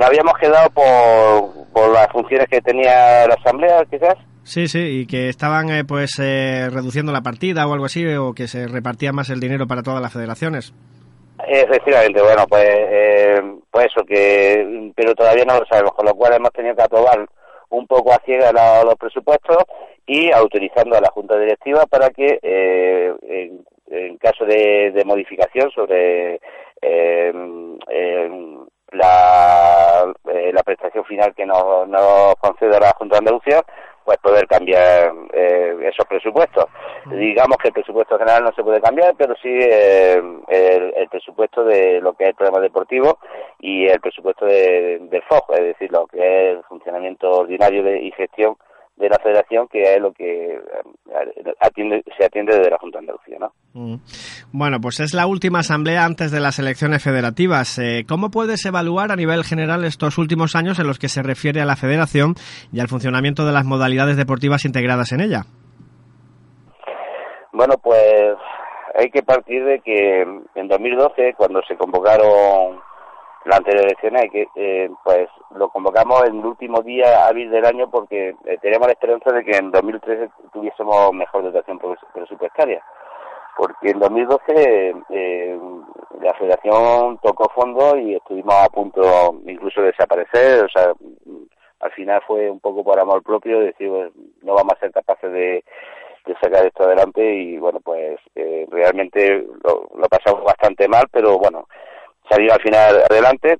nos 0.00 0.08
habíamos 0.08 0.34
quedado 0.40 0.68
por, 0.70 1.70
por 1.72 1.92
las 1.92 2.08
funciones 2.10 2.48
que 2.48 2.60
tenía 2.60 3.28
la 3.28 3.34
Asamblea, 3.34 3.84
quizás. 3.88 4.16
Sí, 4.42 4.66
sí, 4.66 4.80
y 4.80 5.06
que 5.06 5.28
estaban 5.28 5.68
pues 5.86 6.16
reduciendo 6.16 7.12
la 7.12 7.20
partida 7.20 7.68
o 7.68 7.72
algo 7.72 7.84
así, 7.84 8.04
o 8.16 8.32
que 8.32 8.48
se 8.48 8.66
repartía 8.66 9.12
más 9.12 9.30
el 9.30 9.38
dinero 9.38 9.68
para 9.68 9.84
todas 9.84 10.02
las 10.02 10.12
federaciones. 10.12 10.74
Efectivamente, 11.52 12.22
bueno, 12.22 12.46
pues, 12.48 12.64
eh, 12.64 13.42
pues 13.72 13.86
eso, 13.86 14.04
que, 14.04 14.92
pero 14.94 15.16
todavía 15.16 15.44
no 15.44 15.58
lo 15.58 15.66
sabemos, 15.66 15.90
con 15.94 16.06
lo 16.06 16.14
cual 16.14 16.34
hemos 16.34 16.52
tenido 16.52 16.76
que 16.76 16.82
aprobar 16.82 17.26
un 17.70 17.88
poco 17.88 18.12
a 18.12 18.22
ciegas 18.24 18.52
los, 18.84 18.94
presupuestos 18.94 19.56
y 20.06 20.30
autorizando 20.30 20.96
a 20.96 21.00
la 21.00 21.10
Junta 21.10 21.36
Directiva 21.36 21.86
para 21.86 22.10
que, 22.10 22.38
eh, 22.40 23.12
en, 23.88 24.16
caso 24.18 24.44
de, 24.44 25.02
modificación 25.04 25.72
sobre 25.72 26.40
eh, 26.82 27.32
la, 28.92 30.14
la 30.52 30.62
prestación 30.62 31.04
final 31.04 31.34
que 31.34 31.46
nos, 31.46 31.88
nos 31.88 32.36
concede 32.36 32.78
la 32.78 32.94
Junta 32.96 33.16
de 33.16 33.18
Andalucía, 33.18 33.60
pues 34.04 34.18
poder 34.18 34.46
cambiar 34.46 35.12
eh, 35.32 35.76
esos 35.82 36.06
presupuestos. 36.06 36.66
Digamos 37.06 37.56
que 37.58 37.68
el 37.68 37.74
presupuesto 37.74 38.18
general 38.18 38.44
no 38.44 38.52
se 38.52 38.62
puede 38.62 38.80
cambiar, 38.80 39.14
pero 39.16 39.34
sí 39.42 39.48
eh, 39.48 40.22
el, 40.96 41.08
presupuesto 41.08 41.64
de 41.64 42.00
lo 42.00 42.12
que 42.14 42.24
es 42.24 42.30
el 42.30 42.36
programa 42.36 42.60
deportivo 42.60 43.18
y 43.58 43.86
el 43.86 44.00
presupuesto 44.00 44.46
de, 44.46 44.98
del 45.10 45.22
FOG, 45.22 45.54
es 45.54 45.64
decir, 45.64 45.92
lo 45.92 46.06
que 46.06 46.18
es 46.18 46.56
el 46.56 46.62
funcionamiento 46.64 47.30
ordinario 47.30 47.82
de, 47.82 48.00
y 48.00 48.12
gestión 48.12 48.56
de 49.00 49.08
la 49.08 49.18
federación, 49.18 49.66
que 49.68 49.82
es 49.82 50.00
lo 50.00 50.12
que 50.12 50.54
eh, 50.54 51.54
atiende, 51.58 52.04
se 52.16 52.24
atiende 52.26 52.56
desde 52.56 52.70
la 52.70 52.78
Junta 52.78 52.98
de 52.98 53.04
Andalucía. 53.04 53.38
¿no? 53.40 53.52
Mm. 53.72 53.96
Bueno, 54.52 54.78
pues 54.80 55.00
es 55.00 55.14
la 55.14 55.26
última 55.26 55.60
asamblea 55.60 56.04
antes 56.04 56.30
de 56.30 56.40
las 56.40 56.58
elecciones 56.58 57.02
federativas. 57.02 57.78
Eh, 57.78 58.04
¿Cómo 58.06 58.30
puedes 58.30 58.64
evaluar 58.66 59.10
a 59.10 59.16
nivel 59.16 59.42
general 59.42 59.84
estos 59.84 60.18
últimos 60.18 60.54
años 60.54 60.78
en 60.78 60.86
los 60.86 60.98
que 60.98 61.08
se 61.08 61.22
refiere 61.22 61.62
a 61.62 61.64
la 61.64 61.76
federación 61.76 62.34
y 62.72 62.80
al 62.80 62.88
funcionamiento 62.88 63.46
de 63.46 63.52
las 63.52 63.64
modalidades 63.64 64.16
deportivas 64.16 64.64
integradas 64.66 65.12
en 65.12 65.20
ella? 65.20 65.42
Bueno, 67.52 67.74
pues 67.82 68.36
hay 68.94 69.10
que 69.10 69.22
partir 69.22 69.64
de 69.64 69.80
que 69.80 70.22
en 70.54 70.68
2012, 70.68 71.34
cuando 71.36 71.62
se 71.66 71.76
convocaron 71.76 72.80
la 73.44 73.56
anterior 73.56 73.84
elección 73.84 74.16
hay 74.16 74.28
que 74.28 74.48
eh, 74.54 74.90
pues 75.02 75.28
lo 75.54 75.70
convocamos 75.70 76.22
en 76.28 76.40
el 76.40 76.44
último 76.46 76.82
día 76.82 77.26
hábil 77.26 77.50
del 77.50 77.64
año 77.64 77.90
porque 77.90 78.34
eh, 78.44 78.58
teníamos 78.60 78.88
la 78.88 78.92
esperanza 78.92 79.32
de 79.32 79.44
que 79.44 79.56
en 79.56 79.70
2013 79.70 80.30
tuviésemos 80.52 81.12
mejor 81.12 81.44
dotación 81.44 81.78
presupuestaria. 82.12 82.82
Porque 83.56 83.90
en 83.90 83.98
2012 83.98 84.94
eh, 85.10 85.58
la 86.20 86.34
federación 86.34 87.18
tocó 87.18 87.50
fondo 87.54 87.96
y 87.96 88.14
estuvimos 88.14 88.54
a 88.54 88.68
punto 88.68 89.02
incluso 89.46 89.80
de 89.80 89.88
desaparecer. 89.88 90.64
O 90.64 90.68
sea 90.68 90.92
al 91.80 91.92
final 91.92 92.20
fue 92.26 92.50
un 92.50 92.60
poco 92.60 92.84
por 92.84 93.00
amor 93.00 93.22
propio 93.22 93.60
decir 93.60 93.88
pues, 93.88 94.12
no 94.42 94.54
vamos 94.54 94.74
a 94.76 94.80
ser 94.80 94.92
capaces 94.92 95.32
de, 95.32 95.64
sacar 96.40 96.64
esto 96.64 96.84
adelante 96.84 97.34
y 97.34 97.58
bueno 97.58 97.80
pues 97.80 98.20
realmente 98.70 99.44
lo, 99.64 99.88
lo 99.96 100.08
pasamos 100.08 100.44
bastante 100.44 100.86
mal 100.86 101.06
pero 101.10 101.38
bueno 101.38 101.66
salió 102.30 102.52
al 102.52 102.62
final 102.62 103.02
adelante. 103.10 103.58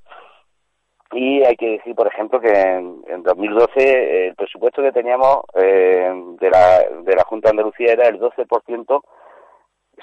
Y 1.13 1.43
hay 1.43 1.57
que 1.57 1.71
decir, 1.71 1.95
por 1.97 2.07
ejemplo, 2.07 2.41
que 2.41 2.53
en, 2.53 3.23
2012 3.25 4.29
el 4.29 4.35
presupuesto 4.37 4.81
que 4.81 4.93
teníamos 4.93 5.41
eh, 5.55 6.09
de, 6.39 6.51
la, 6.51 6.79
de 7.03 7.17
la 7.17 7.25
Junta 7.25 7.49
de 7.49 7.51
Andalucía 7.51 7.93
era 7.93 8.09
el 8.09 8.21
12% 8.21 9.03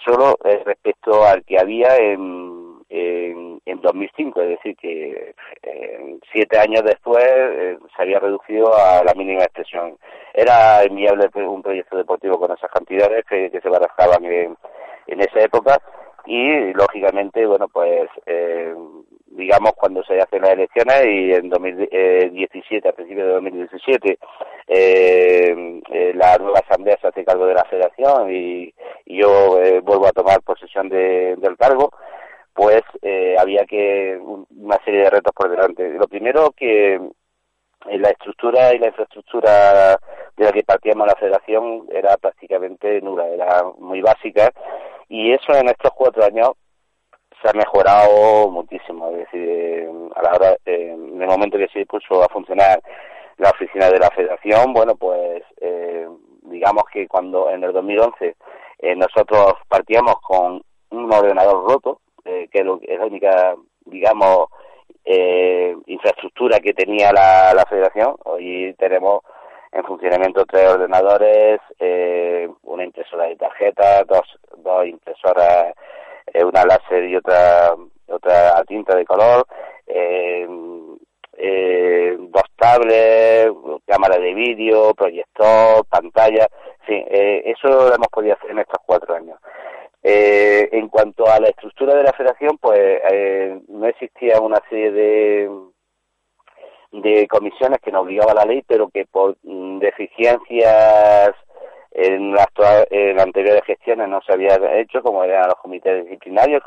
solo 0.06 0.38
eh, 0.44 0.62
respecto 0.66 1.24
al 1.26 1.46
que 1.46 1.58
había 1.58 1.96
en, 1.96 2.82
en, 2.90 3.62
en, 3.66 3.82
2005, 3.82 4.42
es 4.42 4.50
decir, 4.50 4.76
que 4.76 5.34
eh, 5.64 6.18
siete 6.32 6.60
años 6.60 6.84
después 6.84 7.24
se 7.26 8.02
había 8.02 8.20
reducido 8.20 8.76
a 8.76 9.02
la 9.04 9.14
mínima 9.14 9.44
expresión. 9.44 9.98
Era 10.34 10.84
enviable 10.84 11.30
un 11.36 11.64
proyecto 11.64 11.98
deportivo 11.98 12.38
con 12.38 12.52
esas 12.52 12.70
cantidades 12.70 13.24
que, 13.26 13.50
se 13.50 13.70
barajaban 13.70 14.26
en, 14.26 14.58
en 15.08 15.22
esa 15.22 15.40
época 15.40 15.80
y 16.28 16.74
lógicamente 16.74 17.46
bueno 17.46 17.68
pues 17.70 18.10
eh, 18.26 18.74
digamos 19.28 19.72
cuando 19.74 20.04
se 20.04 20.20
hacen 20.20 20.42
las 20.42 20.52
elecciones 20.52 21.06
y 21.06 21.32
en 21.34 21.50
2017 21.50 22.90
a 22.90 22.92
principios 22.92 23.28
de 23.28 23.34
2017 23.34 24.20
eh, 24.68 25.82
eh, 25.92 26.12
la 26.14 26.38
nueva 26.38 26.60
asamblea 26.60 26.98
se 27.00 27.08
hace 27.08 27.24
cargo 27.24 27.46
de 27.46 27.54
la 27.54 27.64
federación 27.66 28.34
y, 28.34 28.74
yo 29.06 29.58
eh, 29.62 29.80
vuelvo 29.80 30.08
a 30.08 30.12
tomar 30.12 30.42
posesión 30.42 30.90
del 30.90 31.58
cargo 31.58 31.92
pues 32.54 32.82
había 33.40 33.66
que 33.66 34.20
una 34.22 34.78
serie 34.84 35.04
de 35.04 35.10
retos 35.12 35.32
por 35.34 35.50
delante. 35.50 35.90
Lo 35.94 36.08
primero 36.08 36.52
que 36.52 37.00
la 37.86 38.10
estructura 38.10 38.74
y 38.74 38.80
la 38.80 38.88
infraestructura 38.88 39.98
de 40.38 40.46
la 40.46 40.52
que 40.52 40.64
partíamos 40.64 41.08
la 41.08 41.16
federación 41.16 41.88
era 41.92 42.16
prácticamente 42.18 43.02
nula, 43.02 43.28
era 43.28 43.64
muy 43.80 44.02
básica 44.02 44.52
y 45.10 45.32
eso 45.32 45.54
en 45.56 45.70
estos 45.70 45.92
cuatro 45.94 46.24
años 46.24 46.52
se 47.42 47.50
ha 47.50 47.54
mejorado 47.54 48.50
muchísimo. 48.50 49.10
Es 49.10 49.18
decir, 49.18 49.90
a 50.16 50.22
la 50.22 50.32
hora, 50.34 50.58
en 50.66 51.22
el 51.22 51.28
momento 51.28 51.58
que 51.58 51.68
se 51.70 51.86
puso 51.86 52.24
a 52.24 52.30
funcionar 52.30 52.82
la 53.38 53.50
oficina 53.50 53.90
de 53.90 54.00
la 54.00 54.10
Federación, 54.12 54.74
bueno, 54.74 54.96
pues 54.96 55.44
eh, 55.62 56.08
digamos 56.44 56.84
que 56.92 57.08
cuando 57.08 57.50
en 57.50 57.64
el 57.64 57.74
2011 57.74 58.36
eh, 58.80 58.96
nosotros 58.96 59.54
partíamos 59.68 60.16
con 60.22 60.62
un 60.90 61.14
ordenador 61.14 61.70
roto, 61.70 62.02
eh, 62.26 62.48
que 62.52 62.60
es 62.60 63.00
la 63.00 63.06
única, 63.06 63.56
digamos, 63.86 64.50
eh, 65.06 65.76
infraestructura 65.86 66.60
que 66.60 66.74
tenía 66.74 67.12
la, 67.12 67.54
la 67.54 67.66
Federación, 67.66 68.16
hoy 68.26 68.76
tenemos 68.78 69.22
en 69.72 69.84
funcionamiento 69.84 70.46
tres 70.46 70.68
ordenadores, 70.70 71.60
eh, 71.80 72.50
una 72.64 72.84
impresora 72.84 73.26
de 73.26 73.36
tarjetas, 73.36 74.06
dos, 74.08 74.40
dos 74.58 74.86
impresoras, 74.86 75.74
eh, 76.34 76.44
una 76.44 76.64
láser 76.66 77.06
y 77.06 77.16
otra 77.16 77.76
otra 78.08 78.64
tinta 78.66 78.96
de 78.96 79.06
color, 79.06 79.46
eh, 79.86 80.48
eh, 81.38 82.16
dos 82.18 82.44
tablets, 82.56 83.52
cámara 83.86 84.18
de 84.18 84.34
vídeo, 84.34 84.94
proyector, 84.94 85.86
pantalla, 85.88 86.48
sí, 86.88 86.94
eh, 86.94 87.44
eso 87.46 87.68
lo 87.68 87.94
hemos 87.94 88.08
podido 88.08 88.34
hacer 88.34 88.52
en 88.52 88.60
estos 88.60 88.80
cuatro 88.86 89.16
años. 89.16 89.40
En 90.10 90.88
cuanto 90.88 91.28
a 91.28 91.38
la 91.40 91.50
estructura 91.50 91.94
de 91.94 92.04
la 92.04 92.14
federación, 92.14 92.58
pues 92.60 92.80
no 93.68 93.88
existía 93.88 94.40
una 94.40 94.58
serie 94.70 94.92
de, 94.92 95.50
de 96.92 97.28
comisiones 97.28 97.80
que 97.80 97.92
nos 97.92 98.04
obligaba 98.04 98.34
la 98.34 98.46
ley, 98.46 98.64
pero 98.68 98.90
que 98.90 99.06
por 99.06 99.38
mm, 99.44 99.80
deficiencias 99.80 101.32
en 101.92 102.32
las, 102.32 102.48
anteriores 103.20 103.64
gestiones 103.66 104.08
no 104.08 104.22
se 104.22 104.34
había 104.34 104.56
hecho, 104.80 105.02
como 105.02 105.24
eran 105.24 105.48
los 105.48 105.56
comités 105.56 106.04
disciplinarios, 106.04 106.64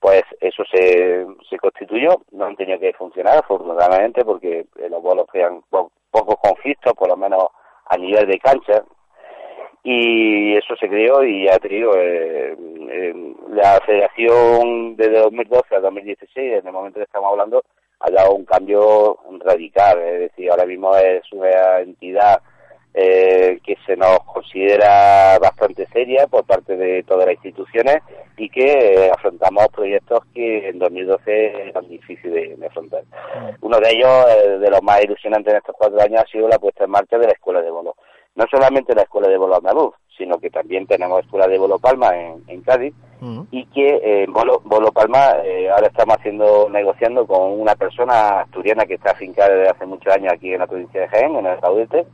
pues 0.00 0.22
eso 0.40 0.64
se, 0.72 1.26
se 1.48 1.58
constituyó, 1.58 2.22
no 2.32 2.46
han 2.46 2.56
tenido 2.56 2.80
que 2.80 2.92
funcionar 2.94 3.38
afortunadamente 3.38 4.24
porque 4.24 4.66
los 4.90 5.02
bolos 5.02 5.26
crean 5.30 5.62
pocos 5.68 6.36
conflictos, 6.42 6.94
por 6.94 7.08
lo 7.08 7.16
menos 7.16 7.46
a 7.86 7.96
nivel 7.96 8.26
de 8.26 8.38
cancha, 8.38 8.82
y 9.84 10.56
eso 10.56 10.76
se 10.76 10.88
creó 10.88 11.24
y 11.24 11.46
ya 11.46 11.58
te 11.58 11.68
eh, 11.76 12.56
la 13.50 13.80
federación 13.84 14.96
desde 14.96 15.18
2012 15.18 15.76
a 15.76 15.80
2016, 15.80 16.60
en 16.60 16.66
el 16.66 16.72
momento 16.72 16.98
que 16.98 17.04
estamos 17.04 17.30
hablando, 17.30 17.62
ha 18.02 18.10
dado 18.10 18.34
un 18.34 18.44
cambio 18.44 19.18
radical, 19.44 19.98
es 20.00 20.20
decir, 20.20 20.50
ahora 20.50 20.66
mismo 20.66 20.94
es 20.96 21.22
una 21.32 21.80
entidad 21.80 22.42
eh, 22.94 23.58
que 23.64 23.76
se 23.86 23.96
nos 23.96 24.18
considera 24.24 25.38
bastante 25.38 25.86
seria 25.86 26.26
por 26.26 26.44
parte 26.44 26.76
de 26.76 27.02
todas 27.04 27.24
las 27.26 27.36
instituciones 27.36 28.02
y 28.36 28.50
que 28.50 28.66
eh, 29.06 29.10
afrontamos 29.10 29.68
proyectos 29.68 30.20
que 30.34 30.68
en 30.68 30.78
2012 30.78 31.68
eran 31.68 31.88
difíciles 31.88 32.58
de, 32.58 32.66
afrontar. 32.66 33.02
Mm. 33.04 33.64
Uno 33.64 33.80
de 33.80 33.90
ellos, 33.92 34.26
eh, 34.36 34.58
de 34.58 34.70
los 34.70 34.82
más 34.82 35.02
ilusionantes 35.02 35.52
en 35.52 35.58
estos 35.58 35.74
cuatro 35.78 36.02
años, 36.02 36.20
ha 36.22 36.30
sido 36.30 36.48
la 36.48 36.58
puesta 36.58 36.84
en 36.84 36.90
marcha 36.90 37.16
de 37.16 37.28
la 37.28 37.32
Escuela 37.32 37.62
de 37.62 37.70
Bolo. 37.70 37.96
No 38.34 38.44
solamente 38.50 38.94
la 38.94 39.02
Escuela 39.02 39.28
de 39.28 39.38
Bolo 39.38 39.56
Andaluz, 39.56 39.94
sino 40.18 40.38
que 40.38 40.50
también 40.50 40.86
tenemos 40.86 41.24
Escuela 41.24 41.46
de 41.46 41.58
Bolo 41.58 41.78
Palma 41.78 42.14
en, 42.16 42.60
Cádiz 42.62 42.94
y 43.50 43.66
que 43.66 44.24
en 44.24 44.32
Bolo, 44.32 44.60
Bolo 44.64 44.90
Palma 44.90 45.36
ahora 45.74 45.86
estamos 45.86 46.16
haciendo 46.18 46.68
negociando 46.70 47.26
con 47.26 47.60
una 47.60 47.76
persona 47.76 48.40
asturiana 48.40 48.84
que 48.84 48.94
está 48.94 49.12
afincada 49.12 49.54
desde 49.54 49.70
hace 49.70 49.86
muchos 49.86 50.12
años 50.12 50.32
aquí 50.32 50.52
en 50.52 50.58
la 50.58 50.66
provincia 50.66 51.00
de 51.00 51.08
Jaén, 51.08 51.36
en 51.36 51.46
el 51.46 51.60
Caudete, 51.60 52.04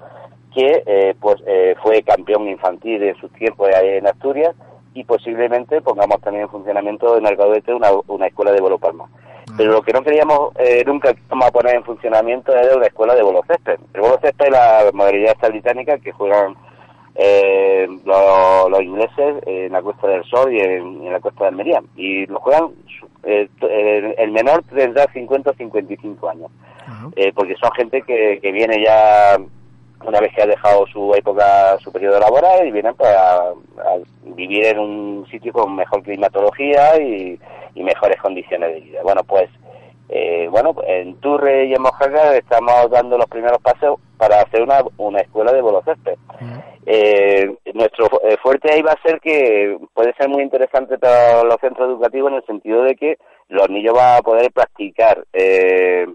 que 0.54 0.82
eh, 0.86 1.14
pues 1.20 1.36
eh, 1.46 1.74
fue 1.82 2.02
campeón 2.02 2.48
infantil 2.48 3.02
en 3.02 3.16
sus 3.16 3.32
tiempos 3.32 3.68
en 3.82 4.06
Asturias 4.06 4.54
y 4.94 5.04
posiblemente 5.04 5.80
pongamos 5.80 6.20
también 6.20 6.44
en 6.44 6.50
funcionamiento 6.50 7.16
en 7.16 7.26
el 7.26 7.38
una, 7.74 7.90
una 8.06 8.26
escuela 8.26 8.52
de 8.52 8.60
bolo 8.60 8.78
palma. 8.78 9.08
Pero 9.56 9.72
lo 9.72 9.82
que 9.82 9.92
no 9.92 10.02
queríamos 10.02 10.52
eh, 10.56 10.82
nunca 10.86 11.14
vamos 11.28 11.46
a 11.46 11.50
poner 11.50 11.76
en 11.76 11.84
funcionamiento 11.84 12.54
era 12.54 12.76
una 12.76 12.86
escuela 12.86 13.14
de 13.14 13.22
bolo 13.22 13.42
césped. 13.46 13.78
El 13.94 14.00
bolo 14.00 14.18
césped 14.20 14.46
es 14.46 14.52
la 14.52 14.90
modalidad 14.92 15.32
esta 15.32 15.48
británica 15.48 15.98
que 15.98 16.12
juegan 16.12 16.54
los, 18.04 18.82
ingleses 18.82 19.42
en 19.46 19.72
la 19.72 19.82
Cuesta 19.82 20.06
del 20.06 20.24
Sol 20.24 20.52
y 20.52 20.60
en, 20.60 21.12
la 21.12 21.20
Cuesta 21.20 21.44
de 21.44 21.48
Almería. 21.48 21.82
Y 21.96 22.26
lo 22.26 22.38
juegan, 22.40 22.70
el 23.24 24.30
menor 24.30 24.62
tendrá 24.64 25.06
50 25.12 25.50
o 25.50 25.54
55 25.54 26.28
años. 26.28 26.50
porque 27.34 27.54
son 27.56 27.70
gente 27.72 28.02
que, 28.02 28.38
que 28.40 28.52
viene 28.52 28.82
ya 28.84 29.36
una 30.04 30.20
vez 30.20 30.32
que 30.34 30.42
ha 30.42 30.46
dejado 30.46 30.86
su 30.86 31.12
época, 31.14 31.76
su 31.80 31.92
periodo 31.92 32.20
laboral 32.20 32.66
y 32.66 32.70
vienen 32.70 32.94
para 32.94 33.52
vivir 34.22 34.66
en 34.66 34.78
un 34.78 35.26
sitio 35.30 35.52
con 35.52 35.74
mejor 35.74 36.02
climatología 36.02 37.00
y, 37.00 37.38
mejores 37.74 38.20
condiciones 38.20 38.74
de 38.74 38.80
vida. 38.80 39.00
Bueno, 39.04 39.22
pues 39.22 39.48
eh, 40.08 40.48
bueno, 40.50 40.74
en 40.86 41.16
Turre 41.20 41.66
y 41.66 41.74
en 41.74 41.82
Mojaca 41.82 42.36
estamos 42.36 42.90
dando 42.90 43.18
los 43.18 43.26
primeros 43.26 43.58
pasos 43.60 43.98
para 44.16 44.40
hacer 44.40 44.62
una, 44.62 44.82
una 44.96 45.20
escuela 45.20 45.52
de 45.52 45.60
bolo 45.60 45.82
eh, 46.90 47.54
nuestro 47.74 48.06
eh, 48.24 48.38
fuerte 48.42 48.72
ahí 48.72 48.80
va 48.80 48.92
a 48.92 49.02
ser 49.02 49.20
que 49.20 49.76
puede 49.92 50.14
ser 50.14 50.30
muy 50.30 50.42
interesante 50.42 50.96
para 50.96 51.44
los 51.44 51.56
centros 51.60 51.86
educativos 51.90 52.30
en 52.30 52.36
el 52.38 52.46
sentido 52.46 52.82
de 52.82 52.96
que 52.96 53.18
los 53.48 53.68
niños 53.68 53.92
van 53.94 54.16
a 54.16 54.22
poder 54.22 54.50
practicar 54.52 55.22
eh, 55.34 56.06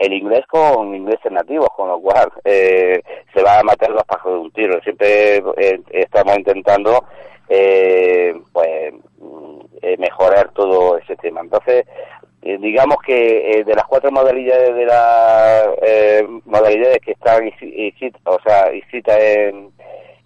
el 0.00 0.12
inglés 0.14 0.46
con 0.46 0.94
ingleses 0.94 1.30
nativos, 1.30 1.68
con 1.76 1.88
lo 1.88 2.00
cual 2.00 2.32
eh, 2.44 3.02
se 3.34 3.42
va 3.42 3.58
a 3.58 3.62
matar 3.62 3.90
los 3.90 4.04
pájaros 4.04 4.34
de 4.34 4.40
un 4.40 4.52
tiro. 4.52 4.80
Siempre 4.82 5.36
eh, 5.58 5.80
estamos 5.90 6.38
intentando 6.38 7.04
eh, 7.48 8.34
pues 8.52 8.94
mejorar 9.98 10.50
todo 10.52 10.96
ese 10.96 11.16
tema. 11.16 11.42
Entonces, 11.42 11.84
digamos 12.42 12.96
que 13.04 13.62
de 13.66 13.74
las 13.74 13.84
cuatro 13.84 14.10
modalidades 14.10 14.74
de 14.74 14.86
las 14.86 15.66
modalidades 16.46 16.98
que 17.00 17.12
están 17.12 17.50
o 18.24 18.38
sea, 18.42 18.70
en, 18.70 19.70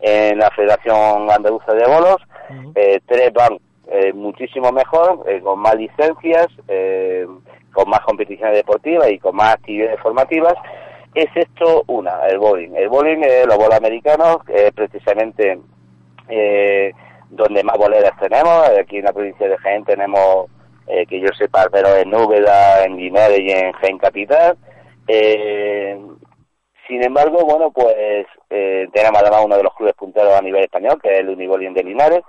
en 0.01 0.39
la 0.39 0.51
Federación 0.51 1.31
Andaluza 1.31 1.73
de 1.73 1.87
Bolos, 1.87 2.23
tres 3.07 3.33
van 3.33 3.59
muchísimo 4.15 4.71
mejor, 4.71 5.25
con 5.43 5.59
más 5.59 5.75
licencias, 5.75 6.47
con 7.73 7.91
más 7.91 8.01
competiciones 8.01 8.57
deportivas 8.57 9.11
y 9.11 9.19
con 9.19 9.35
más 9.37 9.55
actividades 9.55 10.01
formativas, 10.01 10.55
es 11.15 11.29
esto 11.35 11.85
una, 11.87 12.27
el 12.27 12.39
bowling. 12.39 12.75
El 12.75 12.89
bowling, 12.89 13.23
es 13.23 13.47
los 13.47 13.57
bolos 13.57 13.77
americanos, 13.77 14.39
es 14.49 14.73
precisamente 14.73 15.59
eh, 16.29 16.93
donde 17.31 17.63
más 17.63 17.77
boleras 17.79 18.19
tenemos. 18.19 18.69
Aquí 18.81 18.99
en 18.99 19.05
la 19.05 19.13
provincia 19.13 19.49
de 19.49 19.57
Jaén 19.59 19.85
tenemos, 19.85 20.47
eh, 20.87 21.07
que 21.07 21.21
yo 21.21 21.29
sepa, 21.37 21.69
pero 21.71 21.95
en 21.97 22.11
Núbeda, 22.11 22.85
en 22.85 22.97
Linares 22.97 23.41
y 23.41 23.51
en 23.51 23.73
Jaén 23.73 23.99
Capital. 23.99 24.57
Eh, 25.09 25.99
sin 26.89 27.03
embargo, 27.03 27.45
bueno, 27.45 27.71
pues 27.71 28.27
tenemos 28.49 29.21
además 29.21 29.45
uno 29.45 29.57
de 29.57 29.63
los 29.63 29.75
clubes 29.75 29.95
punteros 29.95 30.35
a 30.35 30.43
nivel 30.43 30.65
español, 30.65 31.01
que 31.03 31.13
es 31.13 31.21
el 31.21 31.31
Unibolín 31.31 31.75
de 31.75 31.83
Linares, 31.83 32.21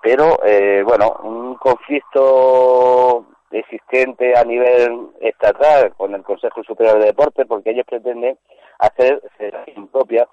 pero 0.00 0.38
bueno, 0.84 1.16
un 1.24 1.56
conflicto 1.56 3.26
existente 3.50 4.36
a 4.36 4.44
nivel 4.44 5.08
estatal 5.20 5.92
con 5.96 6.14
el 6.14 6.22
Consejo 6.22 6.62
Superior 6.62 6.98
de 6.98 7.06
Deportes, 7.06 7.46
porque 7.46 7.70
ellos 7.70 7.86
pretenden 7.86 8.38
hacer 8.78 9.20
federación 9.36 9.88
propia 9.88 10.28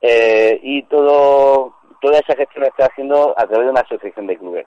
eh, 0.00 0.58
y 0.62 0.82
todo 0.84 1.74
toda 2.00 2.18
esa 2.18 2.36
gestión 2.36 2.64
está 2.64 2.86
haciendo 2.86 3.34
a 3.36 3.46
través 3.46 3.66
de 3.66 3.70
una 3.70 3.80
asociación 3.80 4.26
de 4.26 4.36
clubes. 4.36 4.66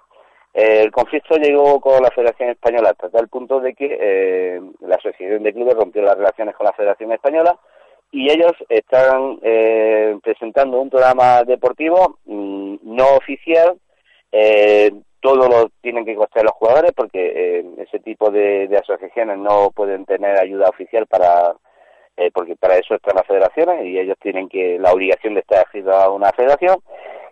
Eh, 0.53 0.81
el 0.81 0.91
conflicto 0.91 1.35
llegó 1.37 1.79
con 1.79 2.01
la 2.01 2.11
Federación 2.11 2.49
Española 2.49 2.89
hasta 2.89 3.09
tal 3.09 3.27
punto 3.27 3.59
de 3.59 3.73
que 3.73 3.97
eh, 3.99 4.61
la 4.81 4.95
Asociación 4.95 5.43
de 5.43 5.53
Clubes 5.53 5.75
rompió 5.75 6.01
las 6.01 6.17
relaciones 6.17 6.55
con 6.55 6.65
la 6.65 6.73
Federación 6.73 7.11
Española 7.11 7.57
y 8.11 8.31
ellos 8.31 8.53
están 8.69 9.39
presentando 10.23 10.81
un 10.81 10.89
programa 10.89 11.43
deportivo 11.43 12.17
mm, 12.25 12.77
no 12.81 13.15
oficial. 13.15 13.77
Eh, 14.31 14.91
todo 15.21 15.49
lo 15.49 15.69
tienen 15.81 16.05
que 16.05 16.15
costar 16.15 16.43
los 16.43 16.53
jugadores 16.53 16.91
porque 16.95 17.31
eh, 17.35 17.65
ese 17.77 17.99
tipo 17.99 18.31
de, 18.31 18.69
asociaciones 18.81 19.37
no 19.37 19.71
pueden 19.71 20.05
tener 20.05 20.37
ayuda 20.39 20.69
oficial 20.69 21.05
para 21.07 21.55
eh, 22.17 22.31
porque 22.33 22.55
para 22.55 22.77
eso 22.77 22.95
están 22.95 23.15
las 23.15 23.27
federaciones 23.27 23.85
y 23.85 23.97
ellos 23.97 24.17
tienen 24.21 24.49
que 24.49 24.77
la 24.79 24.91
obligación 24.91 25.33
de 25.33 25.41
estar 25.41 25.65
afiliados 25.65 26.03
a 26.03 26.09
una 26.09 26.31
federación 26.31 26.77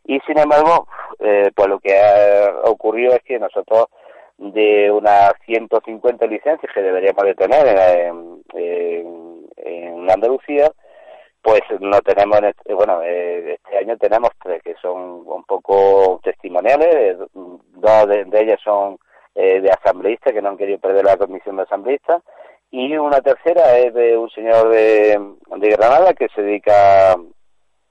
y 0.08 0.20
sin 0.22 0.40
embargo 0.40 0.88
eh, 1.20 1.52
pues 1.56 1.68
lo 1.70 1.80
que 1.80 1.96
ha 1.96 2.70
ocurrido 2.70 3.14
es 3.14 3.22
que 3.24 3.38
nosotros 3.38 3.86
de 4.38 4.92
unas 4.92 5.34
150 5.46 6.26
licencias 6.26 6.72
que 6.74 6.82
deberíamos 6.82 7.24
de 7.24 7.36
tener 7.36 7.68
en, 7.68 8.44
en 9.58 10.12
Andalucía 10.12 10.72
pues 11.48 11.62
no 11.80 12.02
tenemos, 12.02 12.42
este, 12.44 12.74
bueno, 12.74 13.02
eh, 13.04 13.54
este 13.54 13.78
año 13.78 13.96
tenemos 13.98 14.32
tres 14.44 14.62
que 14.62 14.76
son 14.82 15.24
un 15.26 15.46
poco 15.46 16.20
testimoniales, 16.22 17.18
dos 17.34 18.08
de, 18.10 18.28
ellas 18.34 18.60
son 18.62 18.98
eh, 19.34 19.62
de 19.62 19.70
asambleístas 19.70 20.34
que 20.34 20.42
no 20.42 20.50
han 20.50 20.58
querido 20.58 20.78
perder 20.80 21.06
la 21.06 21.16
comisión 21.16 21.56
de 21.56 21.64
asambleístas 21.64 22.22
y 22.70 22.98
una 22.98 23.22
tercera 23.22 23.78
es 23.78 23.94
de 23.94 24.18
un 24.18 24.30
señor 24.32 24.68
de, 24.72 25.18
Granada 25.78 26.14
que 26.14 26.28
se 26.36 26.42
dedica 26.42 27.16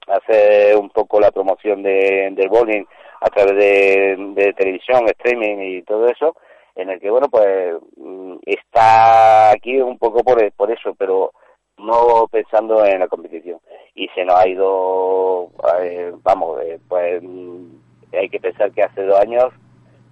hacer 0.07 0.75
un 0.77 0.89
poco 0.89 1.19
la 1.19 1.31
promoción 1.31 1.83
de, 1.83 2.29
del 2.31 2.49
bowling 2.49 2.85
a 3.21 3.29
través 3.29 3.55
de, 3.55 4.53
televisión, 4.53 5.07
streaming 5.09 5.57
y 5.59 5.81
todo 5.83 6.07
eso, 6.07 6.35
en 6.75 6.89
el 6.89 6.99
que, 6.99 7.09
bueno, 7.09 7.27
pues 7.29 7.75
mm, 7.97 8.35
está 8.45 9.51
aquí 9.51 9.79
un 9.81 9.97
poco 9.97 10.23
por, 10.23 10.51
por 10.53 10.71
eso, 10.71 10.93
pero 10.97 11.31
no 11.77 12.27
pensando 12.31 12.85
en 12.85 12.99
la 12.99 13.07
competición. 13.07 13.59
Y 13.95 14.07
se 14.09 14.23
nos 14.25 14.35
ha 14.35 14.47
ido, 14.47 15.49
eh, 15.81 16.13
vamos, 16.23 16.61
eh, 16.61 16.79
pues 16.87 17.21
mm, 17.23 17.65
hay 18.13 18.29
que 18.29 18.39
pensar 18.39 18.71
que 18.71 18.83
hace 18.83 19.03
dos 19.03 19.19
años 19.19 19.45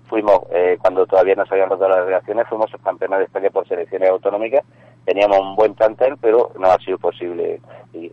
fuimos, 0.07 0.41
eh, 0.51 0.77
cuando 0.79 1.05
todavía 1.05 1.35
no 1.35 1.45
se 1.45 1.53
habían 1.53 1.69
roto 1.69 1.87
las 1.87 2.05
relaciones, 2.05 2.47
fuimos 2.47 2.71
campeones 2.83 3.19
de 3.19 3.25
España 3.25 3.49
por 3.49 3.67
selecciones 3.67 4.09
autonómicas, 4.09 4.63
teníamos 5.05 5.39
un 5.39 5.55
buen 5.55 5.73
plantel, 5.73 6.15
pero 6.21 6.51
no 6.59 6.67
ha 6.67 6.77
sido 6.79 6.97
posible. 6.97 7.59
Y, 7.93 8.11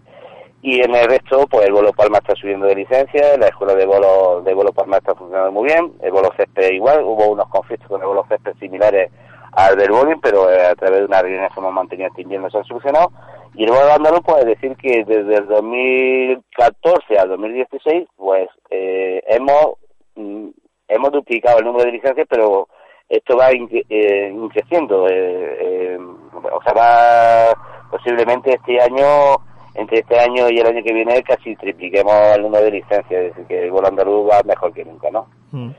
en 0.62 0.94
el 0.94 1.07
resto, 1.07 1.46
pues 1.48 1.66
el 1.66 1.72
Bolo 1.72 1.92
Palma 1.92 2.18
está 2.18 2.35
subiendo 2.37 2.66
de 2.66 2.77
licencia, 2.77 3.37
la 3.37 3.48
escuela 3.48 3.75
de 3.75 3.85
Bolo, 3.85 4.42
de 4.42 4.55
Bolo 4.55 4.72
Palma 4.72 4.98
está 4.98 5.14
funcionando 5.14 5.53
muy 5.53 5.64
bien, 5.64 5.92
el 6.03 6.12
Bolo 6.12 6.31
Césped 6.37 6.70
igual, 6.70 7.03
hubo 7.03 7.29
unos 7.29 7.48
conflictos 7.48 7.88
con 7.88 8.01
el 8.01 8.07
Bolo 8.07 8.25
Césped 8.29 8.55
similares 8.61 9.11
al 9.53 9.77
del 9.77 9.90
bowling, 9.90 10.20
pero 10.22 10.51
eh, 10.51 10.66
a 10.66 10.75
través 10.75 11.01
de 11.01 11.05
una 11.07 11.20
reunión 11.20 11.48
que 11.53 11.61
hemos 11.61 11.72
mantenido 11.72 12.09
este 12.09 12.25
se 12.25 12.59
han 12.59 12.64
solucionado. 12.64 13.12
Y 13.55 13.64
el 13.64 13.70
bolo 13.70 13.92
andaluz, 13.92 14.20
pues 14.25 14.46
decir 14.46 14.75
que 14.77 15.05
desde 15.05 15.35
el 15.35 15.46
2014 15.46 17.18
al 17.18 17.29
2016, 17.29 18.09
pues 18.16 18.48
eh, 18.70 19.22
hemos, 19.27 19.75
mm, 20.14 20.48
hemos 20.88 21.12
duplicado 21.12 21.59
el 21.59 21.66
número 21.66 21.85
de 21.85 21.92
licencias, 21.92 22.27
pero 22.31 22.68
esto 23.11 23.37
va 23.37 23.51
eh, 23.51 24.35
creciendo. 24.53 25.07
Eh, 25.11 25.98
o 26.33 26.62
sea, 26.62 26.72
va 26.72 27.88
posiblemente 27.90 28.55
este 28.55 28.81
año, 28.81 29.37
entre 29.74 30.00
este 30.00 30.18
año 30.18 30.48
y 30.50 30.58
el 30.58 30.66
año 30.66 30.82
que 30.85 30.92
viene, 30.92 31.22
casi 31.22 31.56
tripliquemos 31.56 32.14
el 32.37 32.42
número 32.42 32.64
de 32.64 32.70
licencias. 32.72 33.11
Es 33.11 33.28
decir, 33.30 33.46
que 33.46 33.64
el 33.64 33.70
bolo 33.70 33.88
andaluz 33.88 34.30
va 34.30 34.42
mejor 34.44 34.72
que 34.72 34.85
nunca, 34.85 35.11
¿no? 35.11 35.26
Mm. 35.50 35.70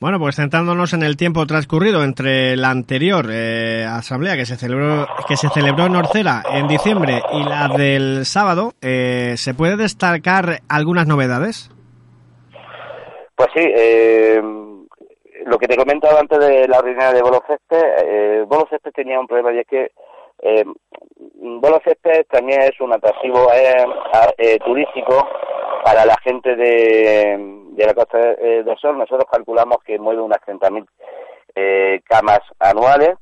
Bueno, 0.00 0.18
pues 0.18 0.36
centrándonos 0.36 0.92
en 0.92 1.02
el 1.02 1.16
tiempo 1.16 1.46
transcurrido 1.46 2.04
entre 2.04 2.56
la 2.56 2.70
anterior 2.70 3.26
eh, 3.32 3.86
asamblea 3.88 4.36
que 4.36 4.44
se 4.44 4.56
celebró 4.56 5.06
que 5.26 5.36
se 5.36 5.48
celebró 5.48 5.86
en 5.86 5.96
Orcera 5.96 6.42
en 6.52 6.68
diciembre 6.68 7.22
y 7.32 7.42
la 7.42 7.68
del 7.68 8.26
sábado, 8.26 8.72
eh, 8.82 9.34
¿se 9.36 9.54
puede 9.54 9.76
destacar 9.76 10.58
algunas 10.68 11.06
novedades? 11.06 11.70
Pues 13.34 13.48
sí, 13.54 13.62
eh, 13.64 14.42
lo 15.46 15.58
que 15.58 15.68
te 15.68 15.76
comentaba 15.76 16.20
antes 16.20 16.38
de 16.38 16.68
la 16.68 16.80
reunión 16.80 17.14
de 17.14 17.22
Bolo 17.22 17.42
eh, 17.70 18.44
Bolo 18.46 18.68
tenía 18.94 19.18
un 19.18 19.26
problema 19.26 19.52
y 19.52 19.60
es 19.60 19.66
que 19.66 19.90
eh, 20.42 20.64
Bolo 21.36 21.80
también 22.30 22.62
es 22.62 22.80
un 22.80 22.92
atractivo 22.92 23.48
turístico 24.64 25.28
para 25.84 26.04
la 26.04 26.16
gente 26.22 26.56
de 26.56 27.64
de 27.74 27.86
la 27.86 27.94
Costa 27.94 28.18
del 28.18 28.78
Sol, 28.78 28.96
nosotros 28.96 29.28
calculamos 29.30 29.78
que 29.84 29.98
mueve 29.98 30.22
unas 30.22 30.38
30.000 30.40 30.86
eh, 31.56 32.00
camas 32.04 32.40
anuales. 32.58 33.14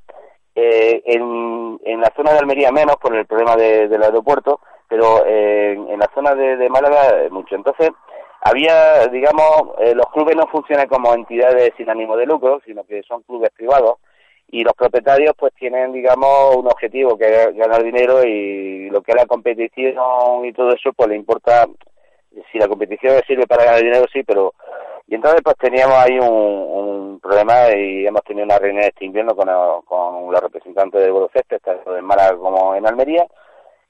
Eh, 0.55 1.03
en, 1.07 1.81
en 1.83 2.01
la 2.03 2.13
zona 2.15 2.33
de 2.33 2.41
Almería 2.41 2.71
menos 2.71 2.97
por 2.97 3.17
el 3.17 3.25
problema 3.25 3.57
del 3.57 4.03
aeropuerto, 4.03 4.61
pero 4.87 5.25
eh, 5.27 5.73
en 5.73 5.99
la 5.99 6.11
zona 6.15 6.35
de, 6.35 6.69
Málaga 6.69 7.27
mucho. 7.31 7.55
Entonces, 7.55 7.91
había, 8.43 9.07
digamos, 9.07 9.71
eh, 9.79 9.95
los 9.95 10.05
clubes 10.13 10.37
no 10.37 10.47
funcionan 10.49 10.89
como 10.89 11.15
entidades 11.15 11.71
sin 11.79 11.89
ánimo 11.89 12.19
de 12.19 12.27
lucro, 12.27 12.61
sino 12.67 12.85
que 12.85 13.03
son 13.03 13.23
clubes 13.23 13.51
privados 13.57 13.97
y 14.53 14.63
los 14.63 14.75
propietarios 14.75 15.35
pues 15.37 15.55
tienen, 15.55 15.93
digamos, 15.93 16.57
un 16.57 16.67
objetivo 16.67 17.17
que 17.17 17.25
es 17.25 17.57
ganar 17.57 17.83
dinero 17.83 18.23
y 18.23 18.91
lo 18.91 19.01
que 19.01 19.13
es 19.13 19.17
la 19.17 19.25
competición 19.25 20.45
y 20.45 20.53
todo 20.53 20.75
eso 20.75 20.93
pues 20.93 21.09
le 21.09 21.17
importa 21.17 21.67
si 22.53 22.59
la 22.59 22.69
competición 22.69 23.19
sirve 23.27 23.47
para 23.47 23.65
ganar 23.65 23.81
dinero, 23.81 24.05
sí, 24.13 24.23
pero... 24.23 24.55
Y 25.09 25.15
entonces 25.15 25.41
pues 25.43 25.57
teníamos 25.57 25.97
ahí 25.97 26.19
un, 26.19 27.19
problema 27.21 27.71
y 27.75 28.07
hemos 28.07 28.23
tenido 28.25 28.45
una 28.45 28.59
reunión 28.59 28.85
este 28.85 29.05
invierno 29.05 29.35
con, 29.35 30.31
los 30.31 30.41
representantes 30.41 31.01
de 31.01 31.11
Boloceste, 31.11 31.59
tanto 31.61 31.97
en 31.97 32.05
Málaga 32.05 32.37
como 32.37 32.75
en 32.75 32.87
Almería. 32.87 33.27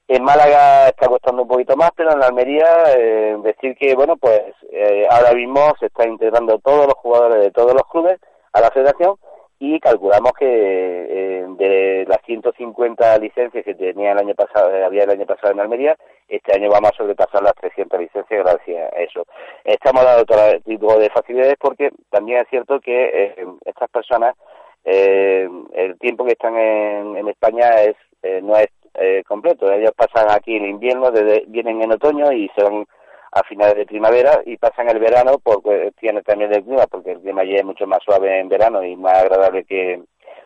En 0.07 0.23
Málaga 0.23 0.89
está 0.89 1.09
costando 1.09 1.43
un 1.43 1.49
poquito 1.49 1.77
más, 1.77 1.91
pero 1.97 2.13
en 2.13 2.23
Almería 2.23 2.67
eh, 2.97 3.37
decir 3.43 3.77
que, 3.77 3.95
bueno, 3.95 4.17
pues 4.17 4.43
eh, 4.71 5.07
ahora 5.11 5.33
mismo 5.33 5.75
se 5.81 5.87
están 5.87 6.11
integrando 6.11 6.59
todos 6.59 6.87
los 6.87 6.95
jugadores 6.95 7.41
de 7.41 7.51
todos 7.51 7.73
los 7.73 7.87
clubes 7.89 8.19
a 8.53 8.61
la 8.61 8.71
federación 8.71 9.17
y 9.65 9.79
calculamos 9.79 10.33
que 10.33 10.45
eh, 10.45 11.47
de 11.57 12.05
las 12.09 12.19
150 12.27 13.19
licencias 13.19 13.65
que 13.65 13.77
tenía 13.77 14.11
el 14.11 14.19
año 14.19 14.35
pasado 14.35 14.75
eh, 14.75 14.83
había 14.83 15.05
el 15.05 15.11
año 15.11 15.25
pasado 15.25 15.53
en 15.53 15.61
Almería 15.61 15.97
este 16.29 16.53
año 16.53 16.69
vamos 16.69 16.91
a 16.93 16.97
sobrepasar 16.97 17.45
las 17.45 17.55
300 17.55 18.01
licencias 18.01 18.45
gracias 18.45 18.93
a 18.93 18.97
eso. 18.97 19.25
Estamos 19.63 20.03
dando 20.03 20.25
todo 20.25 20.61
tipo 20.63 20.99
de 20.99 21.11
facilidades 21.11 21.55
porque 21.61 21.91
también 22.11 22.41
es 22.41 22.49
cierto 22.49 22.81
que 22.81 23.05
eh, 23.05 23.47
estas 23.65 23.89
personas 23.89 24.35
el 24.85 25.97
tiempo 26.01 26.25
que 26.25 26.33
están 26.33 26.57
en, 26.59 27.29
España 27.29 27.69
es 27.83 27.95
no 28.43 28.57
es 28.57 28.67
completo. 29.29 29.73
Ellos 29.73 29.93
pasan 29.95 30.29
aquí 30.29 30.57
en 30.57 30.65
invierno 30.65 31.13
vienen 31.47 31.83
en 31.83 31.93
otoño 31.93 32.33
y 32.33 32.51
van 32.57 32.85
a 33.33 33.43
finales 33.45 33.77
de 33.77 33.87
primavera 33.87 34.43
y 34.45 34.59
pasan 34.59 34.91
el 34.91 34.99
verano 34.99 35.39
porque 35.43 35.93
tiene 35.99 36.23
también 36.23 36.53
el 36.53 36.63
clima, 36.63 36.87
porque 36.87 37.13
el 37.13 37.21
clima 37.21 37.43
allí 37.43 37.57
es 37.57 37.65
mucho 37.65 37.87
más 37.87 38.01
suave 38.05 38.39
en 38.39 38.49
verano 38.49 38.85
y 38.85 38.95
más 38.95 39.15
agradable 39.15 39.65
que 39.65 40.03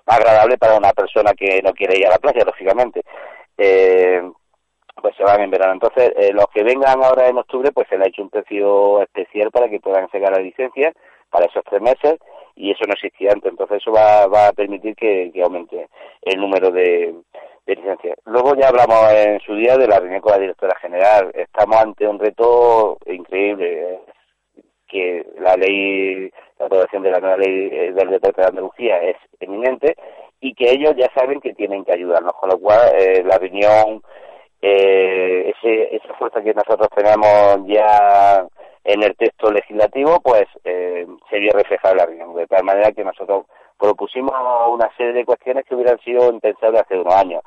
más 0.06 0.20
agradable 0.20 0.56
para 0.56 0.76
una 0.76 0.92
persona 0.92 1.32
que 1.32 1.60
no 1.62 1.72
quiere 1.72 1.98
ir 1.98 2.06
a 2.06 2.10
la 2.10 2.18
playa, 2.18 2.44
lógicamente. 2.44 3.02
Eh, 3.58 4.22
pues 5.02 5.16
se 5.16 5.24
van 5.24 5.40
en 5.40 5.50
verano. 5.50 5.72
Entonces, 5.72 6.12
eh, 6.16 6.32
los 6.32 6.46
que 6.54 6.62
vengan 6.62 7.02
ahora 7.02 7.28
en 7.28 7.38
octubre, 7.38 7.72
pues 7.72 7.88
se 7.88 7.98
le 7.98 8.04
ha 8.04 8.08
hecho 8.08 8.22
un 8.22 8.30
precio 8.30 9.02
especial 9.02 9.50
para 9.50 9.68
que 9.68 9.80
puedan 9.80 10.08
sacar 10.10 10.30
la 10.30 10.38
licencia 10.38 10.92
para 11.28 11.46
esos 11.46 11.64
tres 11.64 11.82
meses 11.82 12.18
y 12.54 12.70
eso 12.70 12.84
no 12.86 12.94
existía 12.94 13.32
antes. 13.32 13.50
Entonces, 13.50 13.78
eso 13.78 13.90
va, 13.90 14.26
va 14.28 14.48
a 14.48 14.52
permitir 14.52 14.94
que 14.94 15.32
aumente 15.42 15.88
el 16.22 16.40
número 16.40 16.70
de, 16.70 17.14
Luego 18.26 18.54
ya 18.54 18.68
hablamos 18.68 19.12
en 19.12 19.40
su 19.40 19.54
día 19.56 19.76
de 19.76 19.88
la 19.88 19.98
reunión 19.98 20.20
con 20.20 20.32
la 20.32 20.38
directora 20.38 20.78
general. 20.78 21.32
Estamos 21.34 21.76
ante 21.76 22.06
un 22.06 22.18
reto 22.18 22.98
increíble, 23.06 24.00
que 24.86 25.26
la 25.40 25.56
ley, 25.56 26.30
la 26.58 26.66
aprobación 26.66 27.02
de 27.02 27.10
la 27.10 27.18
nueva 27.18 27.36
ley 27.36 27.68
eh, 27.72 27.92
del 27.92 28.10
deporte 28.10 28.40
de 28.40 28.46
Andalucía 28.48 28.98
es 29.02 29.16
eminente 29.40 29.96
y 30.40 30.54
que 30.54 30.70
ellos 30.70 30.94
ya 30.96 31.10
saben 31.14 31.40
que 31.40 31.54
tienen 31.54 31.84
que 31.84 31.92
ayudarnos, 31.92 32.34
con 32.34 32.50
lo 32.50 32.58
cual 32.58 32.92
eh, 32.96 33.24
la 33.24 33.38
reunión, 33.38 34.02
eh, 34.62 35.52
ese, 35.56 35.96
esa 35.96 36.14
fuerza 36.14 36.42
que 36.42 36.54
nosotros 36.54 36.88
tenemos 36.94 37.66
ya 37.66 38.46
en 38.86 39.02
el 39.02 39.16
texto 39.16 39.50
legislativo, 39.50 40.20
pues 40.20 40.44
eh, 40.64 41.06
se 41.28 41.38
vio 41.38 41.50
reflejada 41.52 41.92
en 41.92 41.98
la 41.98 42.06
reunión, 42.06 42.34
de 42.36 42.46
tal 42.46 42.64
manera 42.64 42.92
que 42.92 43.04
nosotros 43.04 43.46
propusimos 43.78 44.32
una 44.68 44.88
serie 44.96 45.12
de 45.12 45.24
cuestiones 45.24 45.64
que 45.64 45.74
hubieran 45.74 45.98
sido 46.00 46.30
impensables 46.30 46.82
hace 46.82 46.98
unos 46.98 47.14
años. 47.14 47.42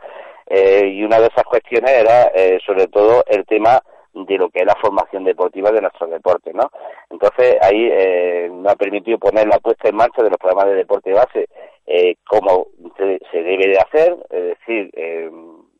Eh, 0.47 0.87
y 0.87 1.03
una 1.03 1.19
de 1.19 1.27
esas 1.27 1.45
cuestiones 1.45 1.91
era, 1.91 2.31
eh, 2.35 2.59
sobre 2.65 2.87
todo, 2.87 3.23
el 3.27 3.45
tema 3.45 3.81
de 4.13 4.37
lo 4.37 4.49
que 4.49 4.59
es 4.59 4.65
la 4.65 4.75
formación 4.81 5.23
deportiva 5.23 5.71
de 5.71 5.81
nuestros 5.81 6.09
deportes, 6.09 6.53
¿no? 6.53 6.69
Entonces, 7.09 7.57
ahí 7.61 7.89
eh, 7.91 8.49
nos 8.51 8.73
ha 8.73 8.75
permitido 8.75 9.17
poner 9.17 9.47
la 9.47 9.59
puesta 9.59 9.87
en 9.87 9.95
marcha 9.95 10.23
de 10.23 10.31
los 10.31 10.37
programas 10.37 10.65
de 10.65 10.75
deporte 10.75 11.13
base 11.13 11.47
eh, 11.85 12.15
como 12.27 12.67
se, 12.97 13.19
se, 13.31 13.43
debe 13.43 13.67
de 13.67 13.79
hacer, 13.79 14.17
es 14.29 14.43
decir, 14.59 14.91
eh, 14.93 15.31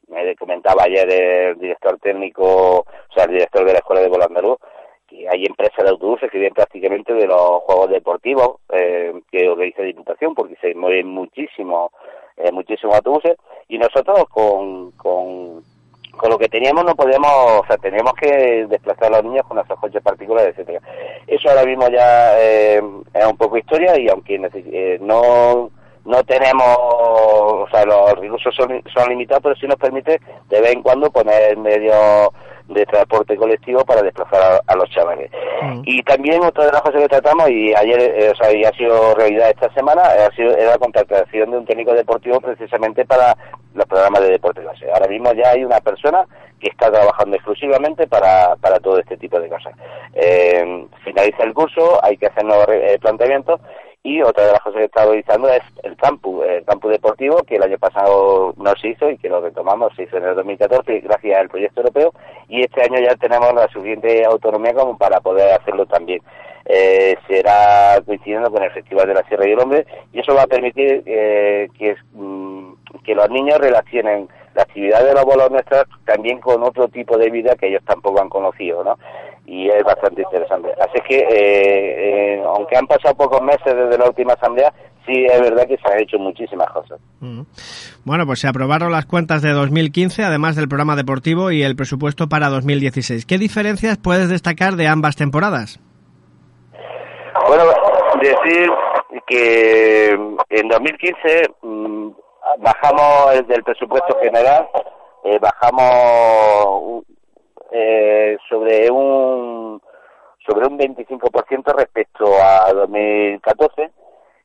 me 0.07 0.35
comentaba 0.35 0.83
ayer 0.83 1.11
el 1.11 1.59
director 1.59 1.99
técnico, 1.99 2.79
o 2.79 3.13
sea, 3.13 3.25
el 3.25 3.31
director 3.31 3.65
de 3.65 3.73
la 3.73 3.79
Escuela 3.79 4.01
de 4.01 4.09
Volandalú, 4.09 4.57
que 5.09 5.27
hay 5.27 5.45
empresas 5.45 5.83
de 5.83 5.89
autobuses 5.89 6.29
que 6.29 6.37
vienen 6.37 6.53
prácticamente 6.53 7.13
de 7.13 7.27
los 7.27 7.61
juegos 7.63 7.89
deportivos 7.89 8.57
eh, 8.71 9.13
que 9.31 9.49
organiza 9.49 9.81
Diputación, 9.81 10.35
porque 10.35 10.55
se 10.61 10.75
mueven 10.75 11.07
muchísimo, 11.07 11.91
eh, 12.37 12.51
muchísimos 12.51 12.95
autobuses, 12.95 13.35
y 13.67 13.77
nosotros 13.77 14.25
con, 14.29 14.91
con, 14.91 15.63
con 16.15 16.29
lo 16.29 16.37
que 16.37 16.47
teníamos 16.47 16.85
no 16.85 16.95
podíamos, 16.95 17.31
o 17.31 17.65
sea, 17.67 17.77
teníamos 17.77 18.13
que 18.13 18.65
desplazar 18.67 19.07
a 19.07 19.17
los 19.17 19.25
niños 19.25 19.45
con 19.47 19.55
nuestros 19.55 19.79
coches 19.79 20.01
particulares, 20.03 20.51
etcétera. 20.51 20.81
Eso 21.25 21.49
ahora 21.49 21.65
mismo 21.65 21.87
ya 21.89 22.39
eh, 22.39 22.81
es 23.13 23.25
un 23.25 23.37
poco 23.37 23.57
historia 23.57 23.99
y 23.99 24.09
aunque 24.09 24.35
eh, 24.35 24.97
no 25.01 25.71
no 26.05 26.23
tenemos, 26.23 26.75
o 26.77 27.67
sea, 27.71 27.85
los 27.85 28.13
recursos 28.19 28.55
son, 28.55 28.81
son 28.93 29.09
limitados, 29.09 29.43
pero 29.43 29.55
sí 29.55 29.67
nos 29.67 29.77
permite 29.77 30.19
de 30.47 30.61
vez 30.61 30.71
en 30.71 30.81
cuando 30.81 31.11
poner 31.11 31.55
medio 31.57 31.93
de 32.69 32.85
transporte 32.85 33.35
colectivo 33.35 33.83
para 33.83 34.01
desplazar 34.01 34.61
a, 34.65 34.75
los 34.75 34.89
chavales. 34.89 35.31
Mm. 35.61 35.81
Y 35.85 36.03
también 36.03 36.43
otra 36.43 36.65
de 36.65 36.71
las 36.71 36.81
cosas 36.81 37.01
que 37.01 37.07
tratamos, 37.07 37.49
y 37.49 37.73
ayer, 37.75 37.99
eh, 37.99 38.31
o 38.31 38.35
sea, 38.35 38.53
y 38.55 38.63
ha 38.63 38.71
sido 38.71 39.15
realidad 39.15 39.49
esta 39.49 39.73
semana, 39.73 40.01
ha 40.01 40.35
sido 40.35 40.55
la 40.55 40.77
contratación 40.77 41.51
de 41.51 41.57
un 41.57 41.65
técnico 41.65 41.93
deportivo 41.93 42.39
precisamente 42.39 43.05
para 43.05 43.35
los 43.73 43.85
programas 43.85 44.21
de 44.21 44.31
deporte 44.31 44.63
base. 44.63 44.89
Ahora 44.91 45.07
mismo 45.07 45.33
ya 45.33 45.51
hay 45.51 45.63
una 45.63 45.79
persona 45.79 46.25
que 46.59 46.69
está 46.69 46.91
trabajando 46.91 47.35
exclusivamente 47.35 48.07
para, 48.07 48.55
para 48.57 48.79
todo 48.79 48.99
este 48.99 49.17
tipo 49.17 49.39
de 49.39 49.49
cosas. 49.49 49.73
Eh, 50.13 50.85
finaliza 51.03 51.43
el 51.43 51.53
curso, 51.53 52.03
hay 52.03 52.17
que 52.17 52.27
hacer 52.27 52.43
nuevos 52.43 52.67
eh, 52.69 52.97
planteamientos 52.99 53.61
y 54.03 54.21
otra 54.21 54.45
de 54.45 54.51
las 54.53 54.61
cosas 54.61 54.79
que 54.79 54.85
está 54.85 55.05
realizando 55.05 55.49
es 55.49 55.61
el 55.83 55.95
campus, 55.97 56.45
el 56.45 56.63
campus 56.63 56.91
deportivo, 56.91 57.43
que 57.43 57.55
el 57.55 57.63
año 57.63 57.77
pasado 57.77 58.53
no 58.57 58.73
se 58.75 58.89
hizo 58.89 59.09
y 59.09 59.17
que 59.17 59.27
lo 59.27 59.41
retomamos, 59.41 59.93
se 59.95 60.03
hizo 60.03 60.17
en 60.17 60.25
el 60.25 60.35
2014 60.35 60.99
gracias 61.01 61.39
al 61.39 61.49
proyecto 61.49 61.81
europeo, 61.81 62.13
y 62.47 62.61
este 62.61 62.81
año 62.81 62.99
ya 62.99 63.15
tenemos 63.15 63.53
la 63.53 63.67
suficiente 63.67 64.23
autonomía 64.25 64.73
como 64.73 64.97
para 64.97 65.19
poder 65.19 65.51
hacerlo 65.51 65.85
también. 65.85 66.21
Eh, 66.65 67.17
será 67.27 67.99
coincidiendo 68.05 68.51
con 68.51 68.63
el 68.63 68.71
Festival 68.71 69.07
de 69.07 69.15
la 69.15 69.23
Sierra 69.23 69.47
y 69.47 69.51
el 69.51 69.59
Hombre, 69.59 69.85
y 70.13 70.19
eso 70.19 70.33
va 70.33 70.43
a 70.43 70.47
permitir 70.47 71.03
eh, 71.05 71.67
que, 71.77 71.95
mm, 72.13 72.73
que 73.03 73.15
los 73.15 73.29
niños 73.29 73.57
relacionen 73.57 74.29
la 74.55 74.63
actividad 74.63 75.03
de 75.03 75.13
los 75.13 75.23
bolos 75.23 75.51
nuestras 75.51 75.85
también 76.05 76.39
con 76.39 76.63
otro 76.63 76.87
tipo 76.87 77.17
de 77.17 77.29
vida 77.29 77.55
que 77.55 77.67
ellos 77.67 77.83
tampoco 77.85 78.21
han 78.21 78.29
conocido, 78.29 78.83
¿no? 78.83 78.95
y 79.49 79.67
es 79.67 79.83
bastante 79.83 80.21
interesante. 80.21 80.69
Así 80.79 81.01
que, 81.07 81.17
eh, 81.17 82.35
eh, 82.37 82.43
aunque 82.45 82.77
han 82.77 82.85
pasado 82.85 83.15
pocos 83.15 83.41
meses 83.41 83.65
desde 83.65 83.97
la 83.97 84.05
última 84.05 84.33
asamblea, 84.33 84.71
sí 85.07 85.25
es 85.25 85.41
verdad 85.41 85.67
que 85.67 85.77
se 85.77 85.91
han 85.91 85.99
hecho 85.99 86.19
muchísimas 86.19 86.69
cosas. 86.69 86.99
Mm. 87.19 87.41
Bueno, 88.05 88.27
pues 88.27 88.39
se 88.39 88.47
aprobaron 88.47 88.91
las 88.91 89.07
cuentas 89.07 89.41
de 89.41 89.49
2015, 89.51 90.23
además 90.23 90.55
del 90.55 90.67
programa 90.67 90.95
deportivo 90.95 91.49
y 91.49 91.63
el 91.63 91.75
presupuesto 91.75 92.29
para 92.29 92.49
2016. 92.49 93.25
¿Qué 93.25 93.39
diferencias 93.39 93.97
puedes 93.97 94.29
destacar 94.29 94.75
de 94.75 94.87
ambas 94.87 95.15
temporadas? 95.15 95.79
Bueno, 97.47 97.63
decir 98.21 98.69
que 99.25 100.09
en 100.49 100.67
2015 100.67 101.49
bajamos 102.57 103.35
el 103.35 103.47
del 103.47 103.63
presupuesto 103.63 104.17
general, 104.19 104.69
eh, 105.23 105.39
bajamos 105.39 107.03
eh, 107.71 108.37
sobre 108.49 108.89
un 108.89 109.81
sobre 110.47 110.67
un 110.67 110.79
25% 110.79 111.75
respecto 111.75 112.25
a 112.41 112.73
2014, 112.73 113.91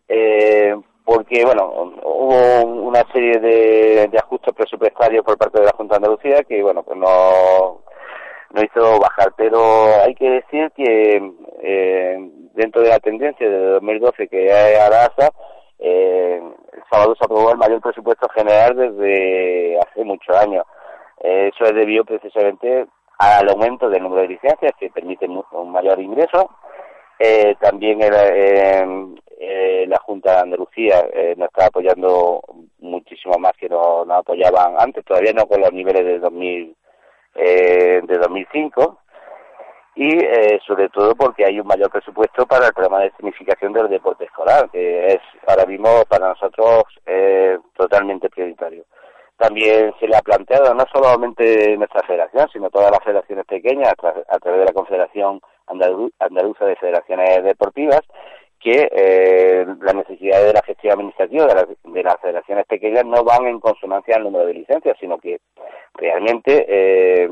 eh, 0.09 0.75
porque 1.05 1.45
bueno 1.45 1.93
hubo 2.05 2.65
una 2.65 3.03
serie 3.13 3.39
de, 3.39 4.09
de, 4.09 4.19
ajustes 4.19 4.55
presupuestarios 4.55 5.25
por 5.25 5.39
parte 5.39 5.61
de 5.61 5.67
la 5.67 5.73
Junta 5.73 5.95
de 5.95 6.05
Andalucía 6.05 6.43
que 6.45 6.63
bueno 6.63 6.83
pues 6.83 6.99
no 6.99 7.85
no 8.55 8.63
hizo 8.63 9.01
bajar, 9.01 9.33
pero 9.37 9.87
hay 10.05 10.15
que 10.15 10.31
decir 10.31 10.71
que 10.77 11.33
eh, 11.63 12.31
dentro 12.55 12.83
de 12.83 12.89
la 12.89 13.01
tendencia 13.01 13.49
de 13.49 13.59
2012 13.59 14.29
que 14.29 14.53
hay 14.53 14.77
a 14.77 14.89
la 14.89 15.05
ASA, 15.07 15.33
eh, 15.81 16.41
sábado 16.91 17.15
se 17.17 17.25
aprobó 17.25 17.53
el 17.53 17.59
mayor 17.59 17.81
presupuesto 17.81 18.29
general 18.31 18.77
desde 18.77 19.79
hace 19.79 20.05
muchos 20.05 20.37
años. 20.37 20.65
Eh, 21.23 21.51
eso 21.55 21.65
es 21.65 21.75
debido 21.75 22.05
precisamente 22.05 22.87
al 23.19 23.49
aumento 23.49 23.89
del 23.89 24.03
número 24.03 24.23
de 24.23 24.29
licencias 24.29 24.73
que 24.79 24.91
permite 24.91 25.27
un 25.27 25.73
mayor 25.73 26.01
ingreso. 26.01 26.51
Eh, 27.19 27.55
también 27.61 28.01
eh, 28.03 29.87
la 29.87 29.99
Junta 29.99 30.35
de 30.35 30.41
Andalucía 30.41 31.03
nos 31.37 31.49
está 31.49 31.67
apoyando 31.67 32.43
muchísimo 32.81 33.39
más 33.39 33.53
que 33.53 33.69
nos, 33.69 34.07
nos, 34.07 34.19
apoyaban 34.19 34.75
antes, 34.79 35.05
todavía 35.05 35.33
no 35.33 35.47
con 35.47 35.61
los 35.61 35.73
niveles 35.73 36.05
de 36.05 36.19
2000 36.19 36.77
eh, 37.37 38.01
de 38.05 38.19
2005 38.19 38.99
y 39.97 40.09
eh, 40.09 40.61
sobre 40.67 40.89
todo 40.89 41.15
porque 41.15 41.45
hay 41.45 41.61
un 41.61 41.67
mayor 41.67 41.91
presupuesto 41.91 42.47
para 42.47 42.67
el 42.67 42.73
programa 42.73 43.05
de 43.05 43.13
significación 43.13 43.73
del 43.73 43.89
deporte 43.89 44.25
escolar, 44.25 44.69
que 44.71 45.07
es 45.07 45.21
ahora 45.47 45.67
mismo 45.67 46.05
para 46.09 46.29
nosotros 46.29 46.85
eh, 47.07 47.59
totalmente 47.77 48.29
prioritario. 48.29 48.85
También 49.37 49.93
se 49.99 50.09
le 50.09 50.17
ha 50.17 50.23
planteado 50.23 50.75
no 50.75 50.85
solamente 50.93 51.77
nuestra 51.77 52.03
federación, 52.07 52.49
sino 52.53 52.71
todas 52.71 52.91
las 52.91 53.03
federaciones 53.05 53.45
pequeñas 53.47 53.91
a, 53.91 54.39
través 54.39 54.61
de 54.61 54.67
la 54.67 54.73
Confederación 54.73 55.41
Andaluza 55.67 56.65
de 56.65 56.77
Federaciones 56.77 57.43
Deportivas, 57.43 58.01
que 58.61 58.89
eh, 58.91 59.67
las 59.81 59.95
necesidades 59.95 60.47
de 60.47 60.53
la 60.53 60.63
gestión 60.63 60.95
administrativa 60.95 61.47
de, 61.47 62.03
las 62.03 62.21
federaciones 62.21 62.65
pequeñas 62.67 63.05
no 63.05 63.23
van 63.25 63.47
en 63.47 63.61
consonancia 63.61 64.17
al 64.17 64.25
número 64.25 64.47
de 64.47 64.55
licencias, 64.55 64.97
sino 64.99 65.19
que 65.19 65.41
realmente 65.95 67.29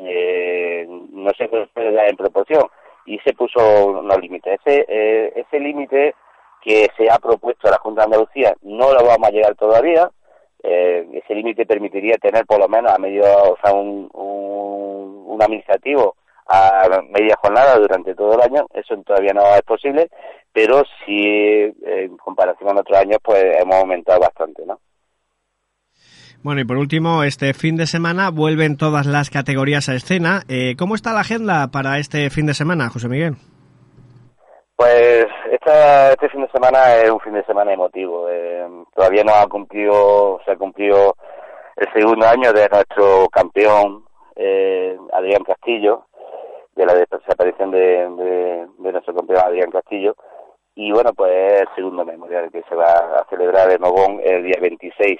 eh, 0.00 0.66
eh, 0.76 0.86
no 0.88 1.30
se 1.36 1.48
puede 1.48 1.92
dar 1.92 2.08
en 2.08 2.16
proporción 2.16 2.64
y 3.04 3.18
se 3.20 3.32
puso 3.34 3.60
unos 3.86 4.20
límites. 4.20 4.60
Ese, 4.64 4.84
eh, 4.88 5.32
ese 5.36 5.60
límite 5.60 6.14
que 6.60 6.88
se 6.96 7.10
ha 7.10 7.18
propuesto 7.18 7.68
a 7.68 7.72
la 7.72 7.78
Junta 7.78 8.02
de 8.02 8.04
Andalucía 8.06 8.54
no 8.62 8.92
lo 8.92 9.04
vamos 9.04 9.28
a 9.28 9.32
llegar 9.32 9.54
todavía. 9.54 10.10
Eh, 10.62 11.06
ese 11.12 11.34
límite 11.34 11.66
permitiría 11.66 12.16
tener 12.16 12.44
por 12.46 12.58
lo 12.58 12.68
menos 12.68 12.92
a 12.92 12.98
medio, 12.98 13.22
o 13.22 13.56
sea, 13.62 13.72
un, 13.72 14.10
un, 14.12 15.40
administrativo 15.40 16.16
a 16.48 17.02
media 17.10 17.36
jornada 17.40 17.76
durante 17.76 18.14
todo 18.14 18.34
el 18.34 18.40
año, 18.40 18.66
eso 18.72 18.96
todavía 19.02 19.34
no 19.34 19.42
es 19.54 19.62
posible, 19.62 20.08
pero 20.50 20.82
sí 21.04 21.74
en 21.84 22.16
comparación 22.16 22.68
con 22.68 22.78
otros 22.78 22.98
años 22.98 23.18
pues 23.22 23.44
hemos 23.60 23.76
aumentado 23.76 24.20
bastante, 24.20 24.64
¿no? 24.64 24.80
Bueno, 26.46 26.60
y 26.60 26.64
por 26.64 26.76
último, 26.76 27.24
este 27.24 27.54
fin 27.54 27.74
de 27.74 27.88
semana 27.88 28.30
vuelven 28.30 28.76
todas 28.76 29.04
las 29.04 29.30
categorías 29.30 29.88
a 29.88 29.94
escena. 29.94 30.42
Eh, 30.48 30.76
¿Cómo 30.78 30.94
está 30.94 31.12
la 31.12 31.22
agenda 31.22 31.66
para 31.72 31.98
este 31.98 32.30
fin 32.30 32.46
de 32.46 32.54
semana, 32.54 32.88
José 32.88 33.08
Miguel? 33.08 33.34
Pues 34.76 35.26
esta, 35.50 36.12
este 36.12 36.28
fin 36.28 36.42
de 36.42 36.50
semana 36.52 36.98
es 37.02 37.10
un 37.10 37.18
fin 37.18 37.32
de 37.32 37.42
semana 37.46 37.72
emotivo. 37.72 38.28
Eh, 38.30 38.64
todavía 38.94 39.24
no 39.24 39.34
ha 39.34 39.48
cumplido, 39.48 40.38
se 40.44 40.52
ha 40.52 40.56
cumplido 40.56 41.16
el 41.74 41.92
segundo 41.92 42.24
año 42.28 42.52
de 42.52 42.68
nuestro 42.68 43.26
campeón 43.32 44.04
eh, 44.36 44.96
Adrián 45.14 45.42
Castillo 45.42 46.04
de 46.76 46.86
la 46.86 46.94
desaparición 46.94 47.72
de, 47.72 48.68
nuestro 48.78 49.16
campeón 49.16 49.40
Adrián 49.44 49.72
Castillo. 49.72 50.14
Y 50.76 50.92
bueno, 50.92 51.10
pues 51.12 51.62
el 51.62 51.68
segundo 51.74 52.04
memorial 52.04 52.52
que 52.52 52.62
se 52.68 52.74
va 52.76 52.92
a 53.18 53.26
celebrar 53.30 53.68
en 53.72 53.80
Mogón 53.80 54.20
el 54.22 54.44
día 54.44 54.58
26. 54.60 55.18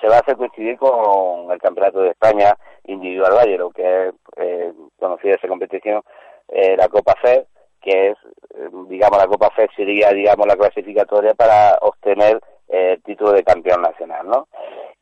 Se 0.00 0.08
va 0.08 0.16
a 0.16 0.20
hacer 0.20 0.36
coincidir 0.36 0.76
con 0.76 1.50
el 1.50 1.58
Campeonato 1.60 2.00
de 2.00 2.10
España 2.10 2.56
Individual 2.84 3.34
Valle, 3.34 3.58
que 3.74 4.08
es 4.08 4.14
eh, 4.36 4.72
conocida 4.98 5.34
esa 5.34 5.48
competición, 5.48 6.02
eh, 6.48 6.76
la 6.76 6.88
Copa 6.88 7.14
FED, 7.20 7.44
que 7.80 8.08
es, 8.08 8.18
eh, 8.54 8.68
digamos, 8.88 9.18
la 9.18 9.26
Copa 9.26 9.50
FED 9.50 9.68
sería, 9.76 10.10
digamos, 10.10 10.46
la 10.46 10.56
clasificatoria 10.56 11.34
para 11.34 11.78
obtener 11.80 12.40
el 12.68 13.00
título 13.02 13.32
de 13.32 13.44
campeón 13.44 13.82
nacional, 13.82 14.26
¿no? 14.26 14.48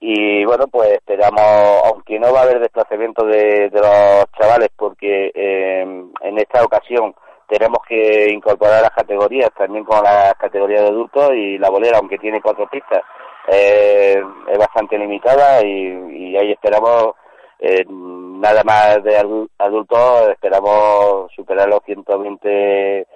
y 0.01 0.45
bueno 0.45 0.67
pues 0.69 0.91
esperamos 0.91 1.41
aunque 1.85 2.19
no 2.19 2.31
va 2.31 2.41
a 2.41 2.43
haber 2.43 2.61
desplazamiento 2.61 3.25
de, 3.25 3.71
los 3.73 4.27
chavales 4.39 4.69
porque 4.77 5.31
en 5.35 6.39
esta 6.39 6.63
ocasión 6.63 7.15
tenemos 7.49 7.79
que 7.89 8.31
incorporar 8.31 8.83
las 8.83 8.91
categorías 8.91 9.51
también 9.57 9.85
con 9.85 10.03
las 10.03 10.35
categorías 10.35 10.83
de 10.83 10.89
adultos 10.89 11.31
y 11.35 11.59
la 11.59 11.71
bolera 11.71 11.99
aunque 11.99 12.19
tiene 12.19 12.43
cuatro 12.43 12.69
pistas 12.69 13.03
eh, 13.49 14.23
es 14.51 14.59
bastante 14.59 14.99
limitada 14.99 15.65
y, 15.65 16.37
ahí 16.37 16.53
esperamos 16.53 17.15
eh, 17.61 17.85
nada 17.89 18.65
más 18.65 19.03
de 19.05 19.17
adultos 19.59 20.29
esperamos 20.31 21.31
superar 21.35 21.69
los 21.69 21.81
120 21.85 23.07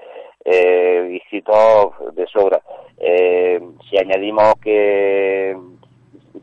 eh, 0.45 1.01
visitos 1.09 2.15
de 2.15 2.27
sobra. 2.27 2.61
Si 3.91 3.99
añadimos 3.99 4.55
que 4.63 5.57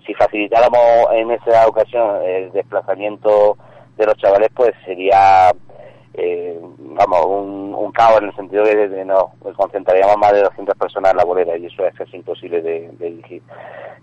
si 0.06 0.14
facilitáramos 0.14 1.08
en 1.14 1.32
esa 1.32 1.68
ocasión 1.68 2.22
el 2.24 2.52
desplazamiento 2.52 3.58
de 3.98 4.06
los 4.06 4.16
chavales, 4.18 4.50
pues 4.56 4.72
sería, 4.86 5.52
eh, 6.18 6.60
vamos, 6.78 7.26
un, 7.26 7.76
un, 7.76 7.92
caos 7.92 8.20
en 8.22 8.30
el 8.30 8.36
sentido 8.36 8.64
de 8.64 8.90
que 8.90 9.06
nos 9.06 9.26
concentraríamos 9.56 10.18
más 10.18 10.34
de 10.34 10.44
200 10.44 10.76
personas 10.78 11.12
en 11.12 11.18
la 11.18 11.26
bolera 11.26 11.58
y 11.58 11.66
eso 11.66 11.86
es 11.86 11.96
casi 11.96 12.18
imposible 12.18 12.62
de, 12.62 12.90
dirigir. 13.00 13.42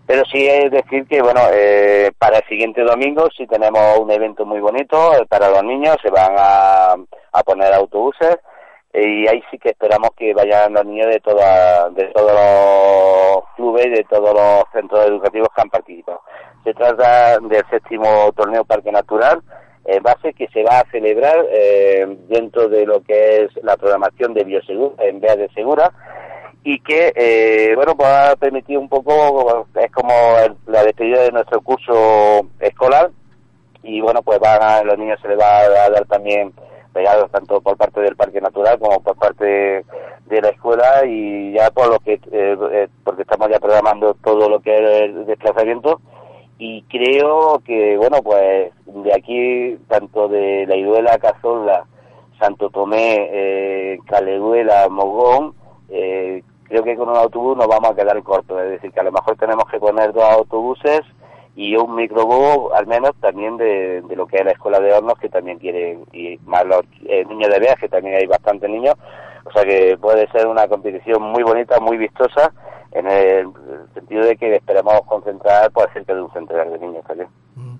Pero 0.07 0.25
sí 0.27 0.47
es 0.47 0.71
decir 0.71 1.07
que, 1.07 1.23
bueno, 1.23 1.41
eh, 1.53 2.11
para 2.19 2.39
el 2.39 2.45
siguiente 2.45 2.83
domingo 2.83 3.29
sí 3.37 3.47
tenemos 3.47 3.99
un 3.99 4.11
evento 4.11 4.45
muy 4.45 4.61
bonito 4.61 5.15
eh, 5.15 5.27
para 5.29 5.49
los 5.49 5.63
niños, 5.65 5.97
se 6.03 6.11
van 6.11 6.35
a, 6.37 6.95
a 7.33 7.43
poner 7.43 7.73
autobuses 7.73 8.39
y 8.95 9.27
ahí 9.27 9.43
sí 9.51 9.59
que 9.59 9.71
esperamos 9.71 10.11
que 10.17 10.35
vayan 10.35 10.75
los 10.75 10.85
niños 10.85 11.07
de 11.09 11.21
toda, 11.21 11.89
de 11.91 12.05
todos 12.09 12.33
los 12.33 13.45
clubes 13.57 13.87
y 13.87 13.91
de 13.91 14.05
todos 14.05 14.35
los 14.35 14.65
centros 14.73 15.07
educativos 15.07 15.49
que 15.55 15.63
han 15.63 15.71
participado. 15.71 16.21
Se 16.63 16.75
trata 16.75 17.39
del 17.39 17.65
séptimo 17.71 18.31
torneo 18.33 18.65
Parque 18.65 18.93
Natural, 18.93 19.43
base 20.03 20.33
que 20.35 20.49
se 20.49 20.63
va 20.63 20.81
a 20.81 20.91
celebrar 20.91 21.45
eh, 21.51 22.07
dentro 22.29 22.69
de 22.69 22.87
lo 22.87 23.03
que 23.03 23.45
es 23.45 23.65
la 23.65 23.77
programación 23.77 24.35
de 24.35 24.45
Biosegura, 24.45 25.05
en 25.05 25.21
vez 25.21 25.37
de 25.37 25.49
Segura, 25.51 25.93
y 26.65 26.79
que, 26.81 27.13
eh, 27.17 27.73
bueno, 27.75 27.97
pues 27.97 28.09
ha 28.09 28.37
permitido 28.37 28.81
un 28.81 28.89
poco, 28.89 29.67
es 29.75 29.91
como 29.91 30.13
la 30.67 30.85
despedida 30.85 31.23
de 31.23 31.33
nuestro 31.33 31.61
curso 31.61 32.49
escolar, 32.61 33.11
y 33.83 34.01
bueno, 34.01 34.23
pues 34.23 34.39
van 34.39 34.63
a, 34.63 34.83
los 34.83 34.97
niños 34.97 35.19
se 35.21 35.29
les 35.29 35.39
va 35.39 35.59
a 35.59 35.91
dar 35.91 36.05
también 36.07 36.53
pegados 36.93 37.31
tanto 37.31 37.61
por 37.61 37.77
parte 37.77 38.01
del 38.01 38.17
Parque 38.17 38.41
Natural 38.41 38.79
como 38.79 39.03
por 39.03 39.17
parte 39.17 39.85
de 40.27 40.41
la 40.41 40.49
escuela 40.49 41.05
y 41.07 41.53
ya 41.53 41.71
por 41.71 41.89
lo 41.89 41.99
que 41.99 42.15
eh, 42.15 42.57
eh, 42.71 42.89
porque 43.03 43.23
estamos 43.23 43.49
ya 43.51 43.59
programando 43.59 44.15
todo 44.23 44.49
lo 44.49 44.61
que 44.61 44.77
es 44.77 45.03
el 45.03 45.27
desplazamiento 45.27 46.01
y 46.65 46.83
creo 46.83 47.61
que 47.67 47.97
bueno 47.97 48.23
pues 48.23 48.71
de 48.87 49.13
aquí 49.13 49.77
tanto 49.89 50.29
de 50.29 50.65
la 50.69 50.77
Iduela 50.77 51.19
Cazorla 51.19 51.87
Santo 52.39 52.71
Tomé 52.71 53.29
eh, 53.33 53.99
Caleduela 54.07 54.89
Mogón 54.89 55.55
eh, 55.89 56.45
creo 56.69 56.85
que 56.85 56.95
con 56.95 57.09
un 57.09 57.17
autobús 57.17 57.57
nos 57.57 57.67
vamos 57.67 57.91
a 57.91 57.95
quedar 57.97 58.23
cortos. 58.23 58.63
Es 58.63 58.71
decir 58.71 58.93
que 58.93 59.01
a 59.01 59.03
lo 59.03 59.11
mejor 59.11 59.37
tenemos 59.37 59.65
que 59.71 59.81
poner 59.81 60.13
dos 60.13 60.23
autobuses 60.23 61.01
y 61.57 61.75
un 61.75 61.97
microbús 61.97 62.73
al 62.75 62.87
menos 62.87 63.11
también 63.21 63.57
de, 63.57 64.01
lo 64.15 64.29
que 64.29 64.37
es 64.37 64.45
la 64.45 64.53
escuela 64.53 64.79
de 64.79 64.93
hornos 64.93 65.19
que 65.19 65.29
también 65.29 65.59
quieren 65.59 66.05
y 66.13 66.39
más 66.47 66.65
los 66.65 66.83
eh, 67.07 67.25
niños 67.25 67.51
de 67.51 67.59
viaje 67.59 67.89
también 67.89 68.15
hay 68.15 68.27
bastantes 68.27 68.71
niños. 68.71 68.95
O 69.45 69.51
sea 69.51 69.65
que 69.65 69.99
puede 70.01 70.31
ser 70.31 70.47
una 70.47 70.69
competición 70.69 71.23
muy 71.23 71.43
bonita 71.43 71.81
muy 71.81 71.97
vistosa 71.97 72.53
en 72.95 73.07
el 73.07 73.49
sentido 73.95 74.25
de 74.25 74.37
que 74.37 74.57
esperamos 74.57 75.01
concentrar 75.07 75.71
pues, 75.73 75.89
cerca 75.93 76.15
de 76.15 76.23
un 76.23 76.33
centenar 76.33 76.71
de 76.71 76.79
niños 76.79 77.05
también 77.07 77.29
mm. 77.57 77.77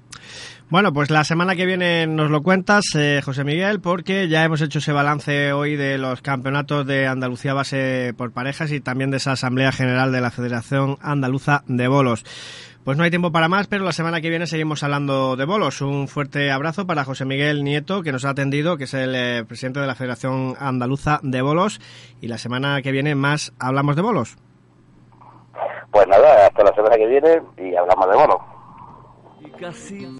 bueno, 0.71 0.93
pues 0.93 1.11
la 1.11 1.25
semana 1.25 1.55
que 1.57 1.67
viene 1.67 2.07
nos 2.07 2.31
lo 2.31 2.43
cuentas, 2.43 2.85
eh, 2.95 3.21
José 3.25 3.45
Miguel, 3.45 3.81
porque 3.81 4.29
ya 4.29 4.45
hemos 4.45 4.61
hecho 4.61 4.79
ese 4.79 4.93
balance 4.93 5.53
hoy 5.53 5.77
de 5.77 5.99
los 5.99 6.23
campeonatos 6.23 6.87
de 6.87 7.07
Andalucía 7.07 7.55
base 7.55 8.15
por 8.17 8.33
parejas 8.33 8.73
y 8.73 8.81
también 8.81 9.11
de 9.11 9.19
esa 9.19 9.33
Asamblea 9.33 9.73
General 9.73 10.13
de 10.13 10.21
la 10.21 10.31
Federación 10.31 10.97
Andaluza 11.03 11.63
de 11.67 11.89
Bolos. 11.89 12.25
Pues 12.85 12.99
no 12.99 13.05
hay 13.05 13.11
tiempo 13.11 13.31
para 13.31 13.47
más, 13.47 13.69
pero 13.69 13.85
la 13.85 13.93
semana 13.93 14.21
que 14.21 14.29
viene 14.29 14.49
seguimos 14.49 14.83
hablando 14.83 15.37
de 15.37 15.45
bolos. 15.45 15.81
Un 15.83 16.09
fuerte 16.09 16.51
abrazo 16.51 16.85
para 16.85 17.05
José 17.05 17.25
Miguel 17.25 17.63
Nieto, 17.63 18.03
que 18.03 18.11
nos 18.11 18.25
ha 18.25 18.31
atendido, 18.31 18.77
que 18.77 18.85
es 18.85 18.95
el 18.95 19.15
eh, 19.15 19.45
presidente 19.47 19.79
de 19.79 19.87
la 19.87 19.95
Federación 19.95 20.57
Andaluza 20.59 21.21
de 21.23 21.43
Bolos. 21.43 21.81
Y 22.21 22.27
la 22.27 22.39
semana 22.39 22.83
que 22.83 22.91
viene 22.91 23.15
más 23.15 23.53
hablamos 23.61 23.95
de 23.95 24.03
bolos. 24.03 24.37
Pues 25.93 26.09
nada, 26.09 26.47
hasta 26.47 26.65
la 26.65 26.75
semana 26.75 26.97
que 26.97 27.07
viene 27.07 27.43
y 27.59 27.77
hablamos 27.77 28.09
de 28.09 28.17
bolos. 28.17 28.39
Y 29.41 29.51
casi 29.51 30.19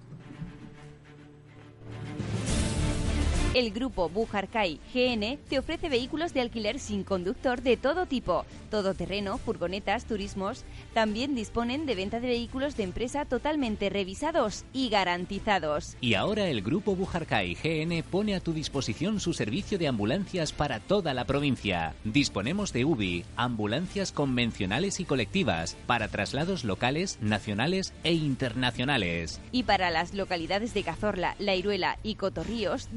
El 3.55 3.71
grupo 3.71 4.09
Bujarkai 4.09 4.81
GN 4.95 5.39
te 5.47 5.59
ofrece 5.59 5.91
vehículos 5.91 6.33
de 6.33 6.41
alquiler 6.41 6.79
sin 6.79 7.05
conductor 7.05 7.61
de 7.61 7.77
todo 7.77 8.07
tipo, 8.07 8.47
todoterreno, 8.71 9.37
furgonetas, 9.37 10.07
turismos. 10.07 10.65
También 10.95 11.35
disponen 11.35 11.85
de 11.85 11.95
venta 11.95 12.19
de 12.19 12.29
vehículos 12.29 12.79
de 12.79 12.85
empresa 12.85 13.27
totalmente 13.27 13.91
revisados 13.91 14.65
y 14.73 14.89
garantizados. 14.89 15.99
Y 16.01 16.15
ahora 16.15 16.49
el 16.49 16.63
grupo 16.63 16.97
Bujarkai 16.97 17.55
GN 17.63 18.03
pone 18.05 18.35
a 18.35 18.41
tu 18.41 18.55
disposición 18.55 19.21
su 19.21 19.35
servicio 19.35 19.77
de 19.77 19.87
ambulancias 19.87 20.53
para 20.53 20.81
toda 20.81 21.13
la 21.13 21.27
provincia. 21.27 21.95
Disponemos 22.05 22.73
de 22.73 22.87
UBI, 22.87 23.27
ambulancias 23.37 24.13
convencionales 24.13 24.99
y 24.99 25.05
colectivas 25.05 25.77
para 25.87 26.09
traslados 26.09 26.65
locales, 26.65 27.19
nacionales 27.21 27.93
e 28.03 28.15
internacionales. 28.15 29.43
Y 29.53 29.65
para 29.65 29.91
las 29.91 30.15
localidades 30.15 30.73
de 30.73 30.85
Cazorla, 30.85 31.37
La 31.39 31.55
Iruela 31.55 31.99
y 32.03 32.15
Cotorríos 32.15 32.89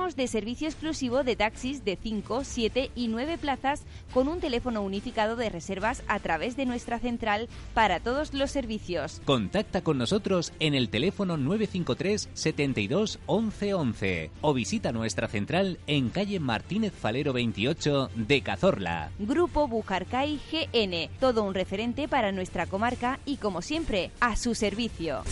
disponemos 0.00 0.16
de 0.16 0.28
servicio 0.28 0.68
exclusivo 0.68 1.24
de 1.24 1.36
taxis 1.36 1.84
de 1.84 1.96
5, 1.96 2.44
7 2.44 2.90
y 2.94 3.08
9 3.08 3.36
plazas 3.36 3.82
con 4.14 4.28
un 4.28 4.40
teléfono 4.40 4.82
unificado 4.82 5.36
de 5.36 5.50
reservas 5.50 6.02
a 6.08 6.18
través 6.20 6.56
de 6.56 6.64
nuestra 6.64 6.98
central 6.98 7.48
para 7.74 8.00
todos 8.00 8.32
los 8.32 8.50
servicios. 8.50 9.20
Contacta 9.26 9.82
con 9.82 9.98
nosotros 9.98 10.52
en 10.58 10.74
el 10.74 10.88
teléfono 10.88 11.36
953 11.36 12.30
72 12.32 13.18
11 13.26 13.74
11 13.74 14.30
o 14.40 14.54
visita 14.54 14.92
nuestra 14.92 15.28
central 15.28 15.78
en 15.86 16.08
calle 16.08 16.40
Martínez 16.40 16.94
Falero 16.94 17.34
28 17.34 18.10
de 18.14 18.40
Cazorla. 18.40 19.10
Grupo 19.18 19.68
Bujarcay 19.68 20.40
GN, 20.50 21.10
todo 21.20 21.42
un 21.42 21.52
referente 21.52 22.08
para 22.08 22.32
nuestra 22.32 22.66
comarca 22.66 23.20
y 23.26 23.36
como 23.36 23.60
siempre, 23.60 24.10
a 24.20 24.36
su 24.36 24.54
servicio. 24.54 25.22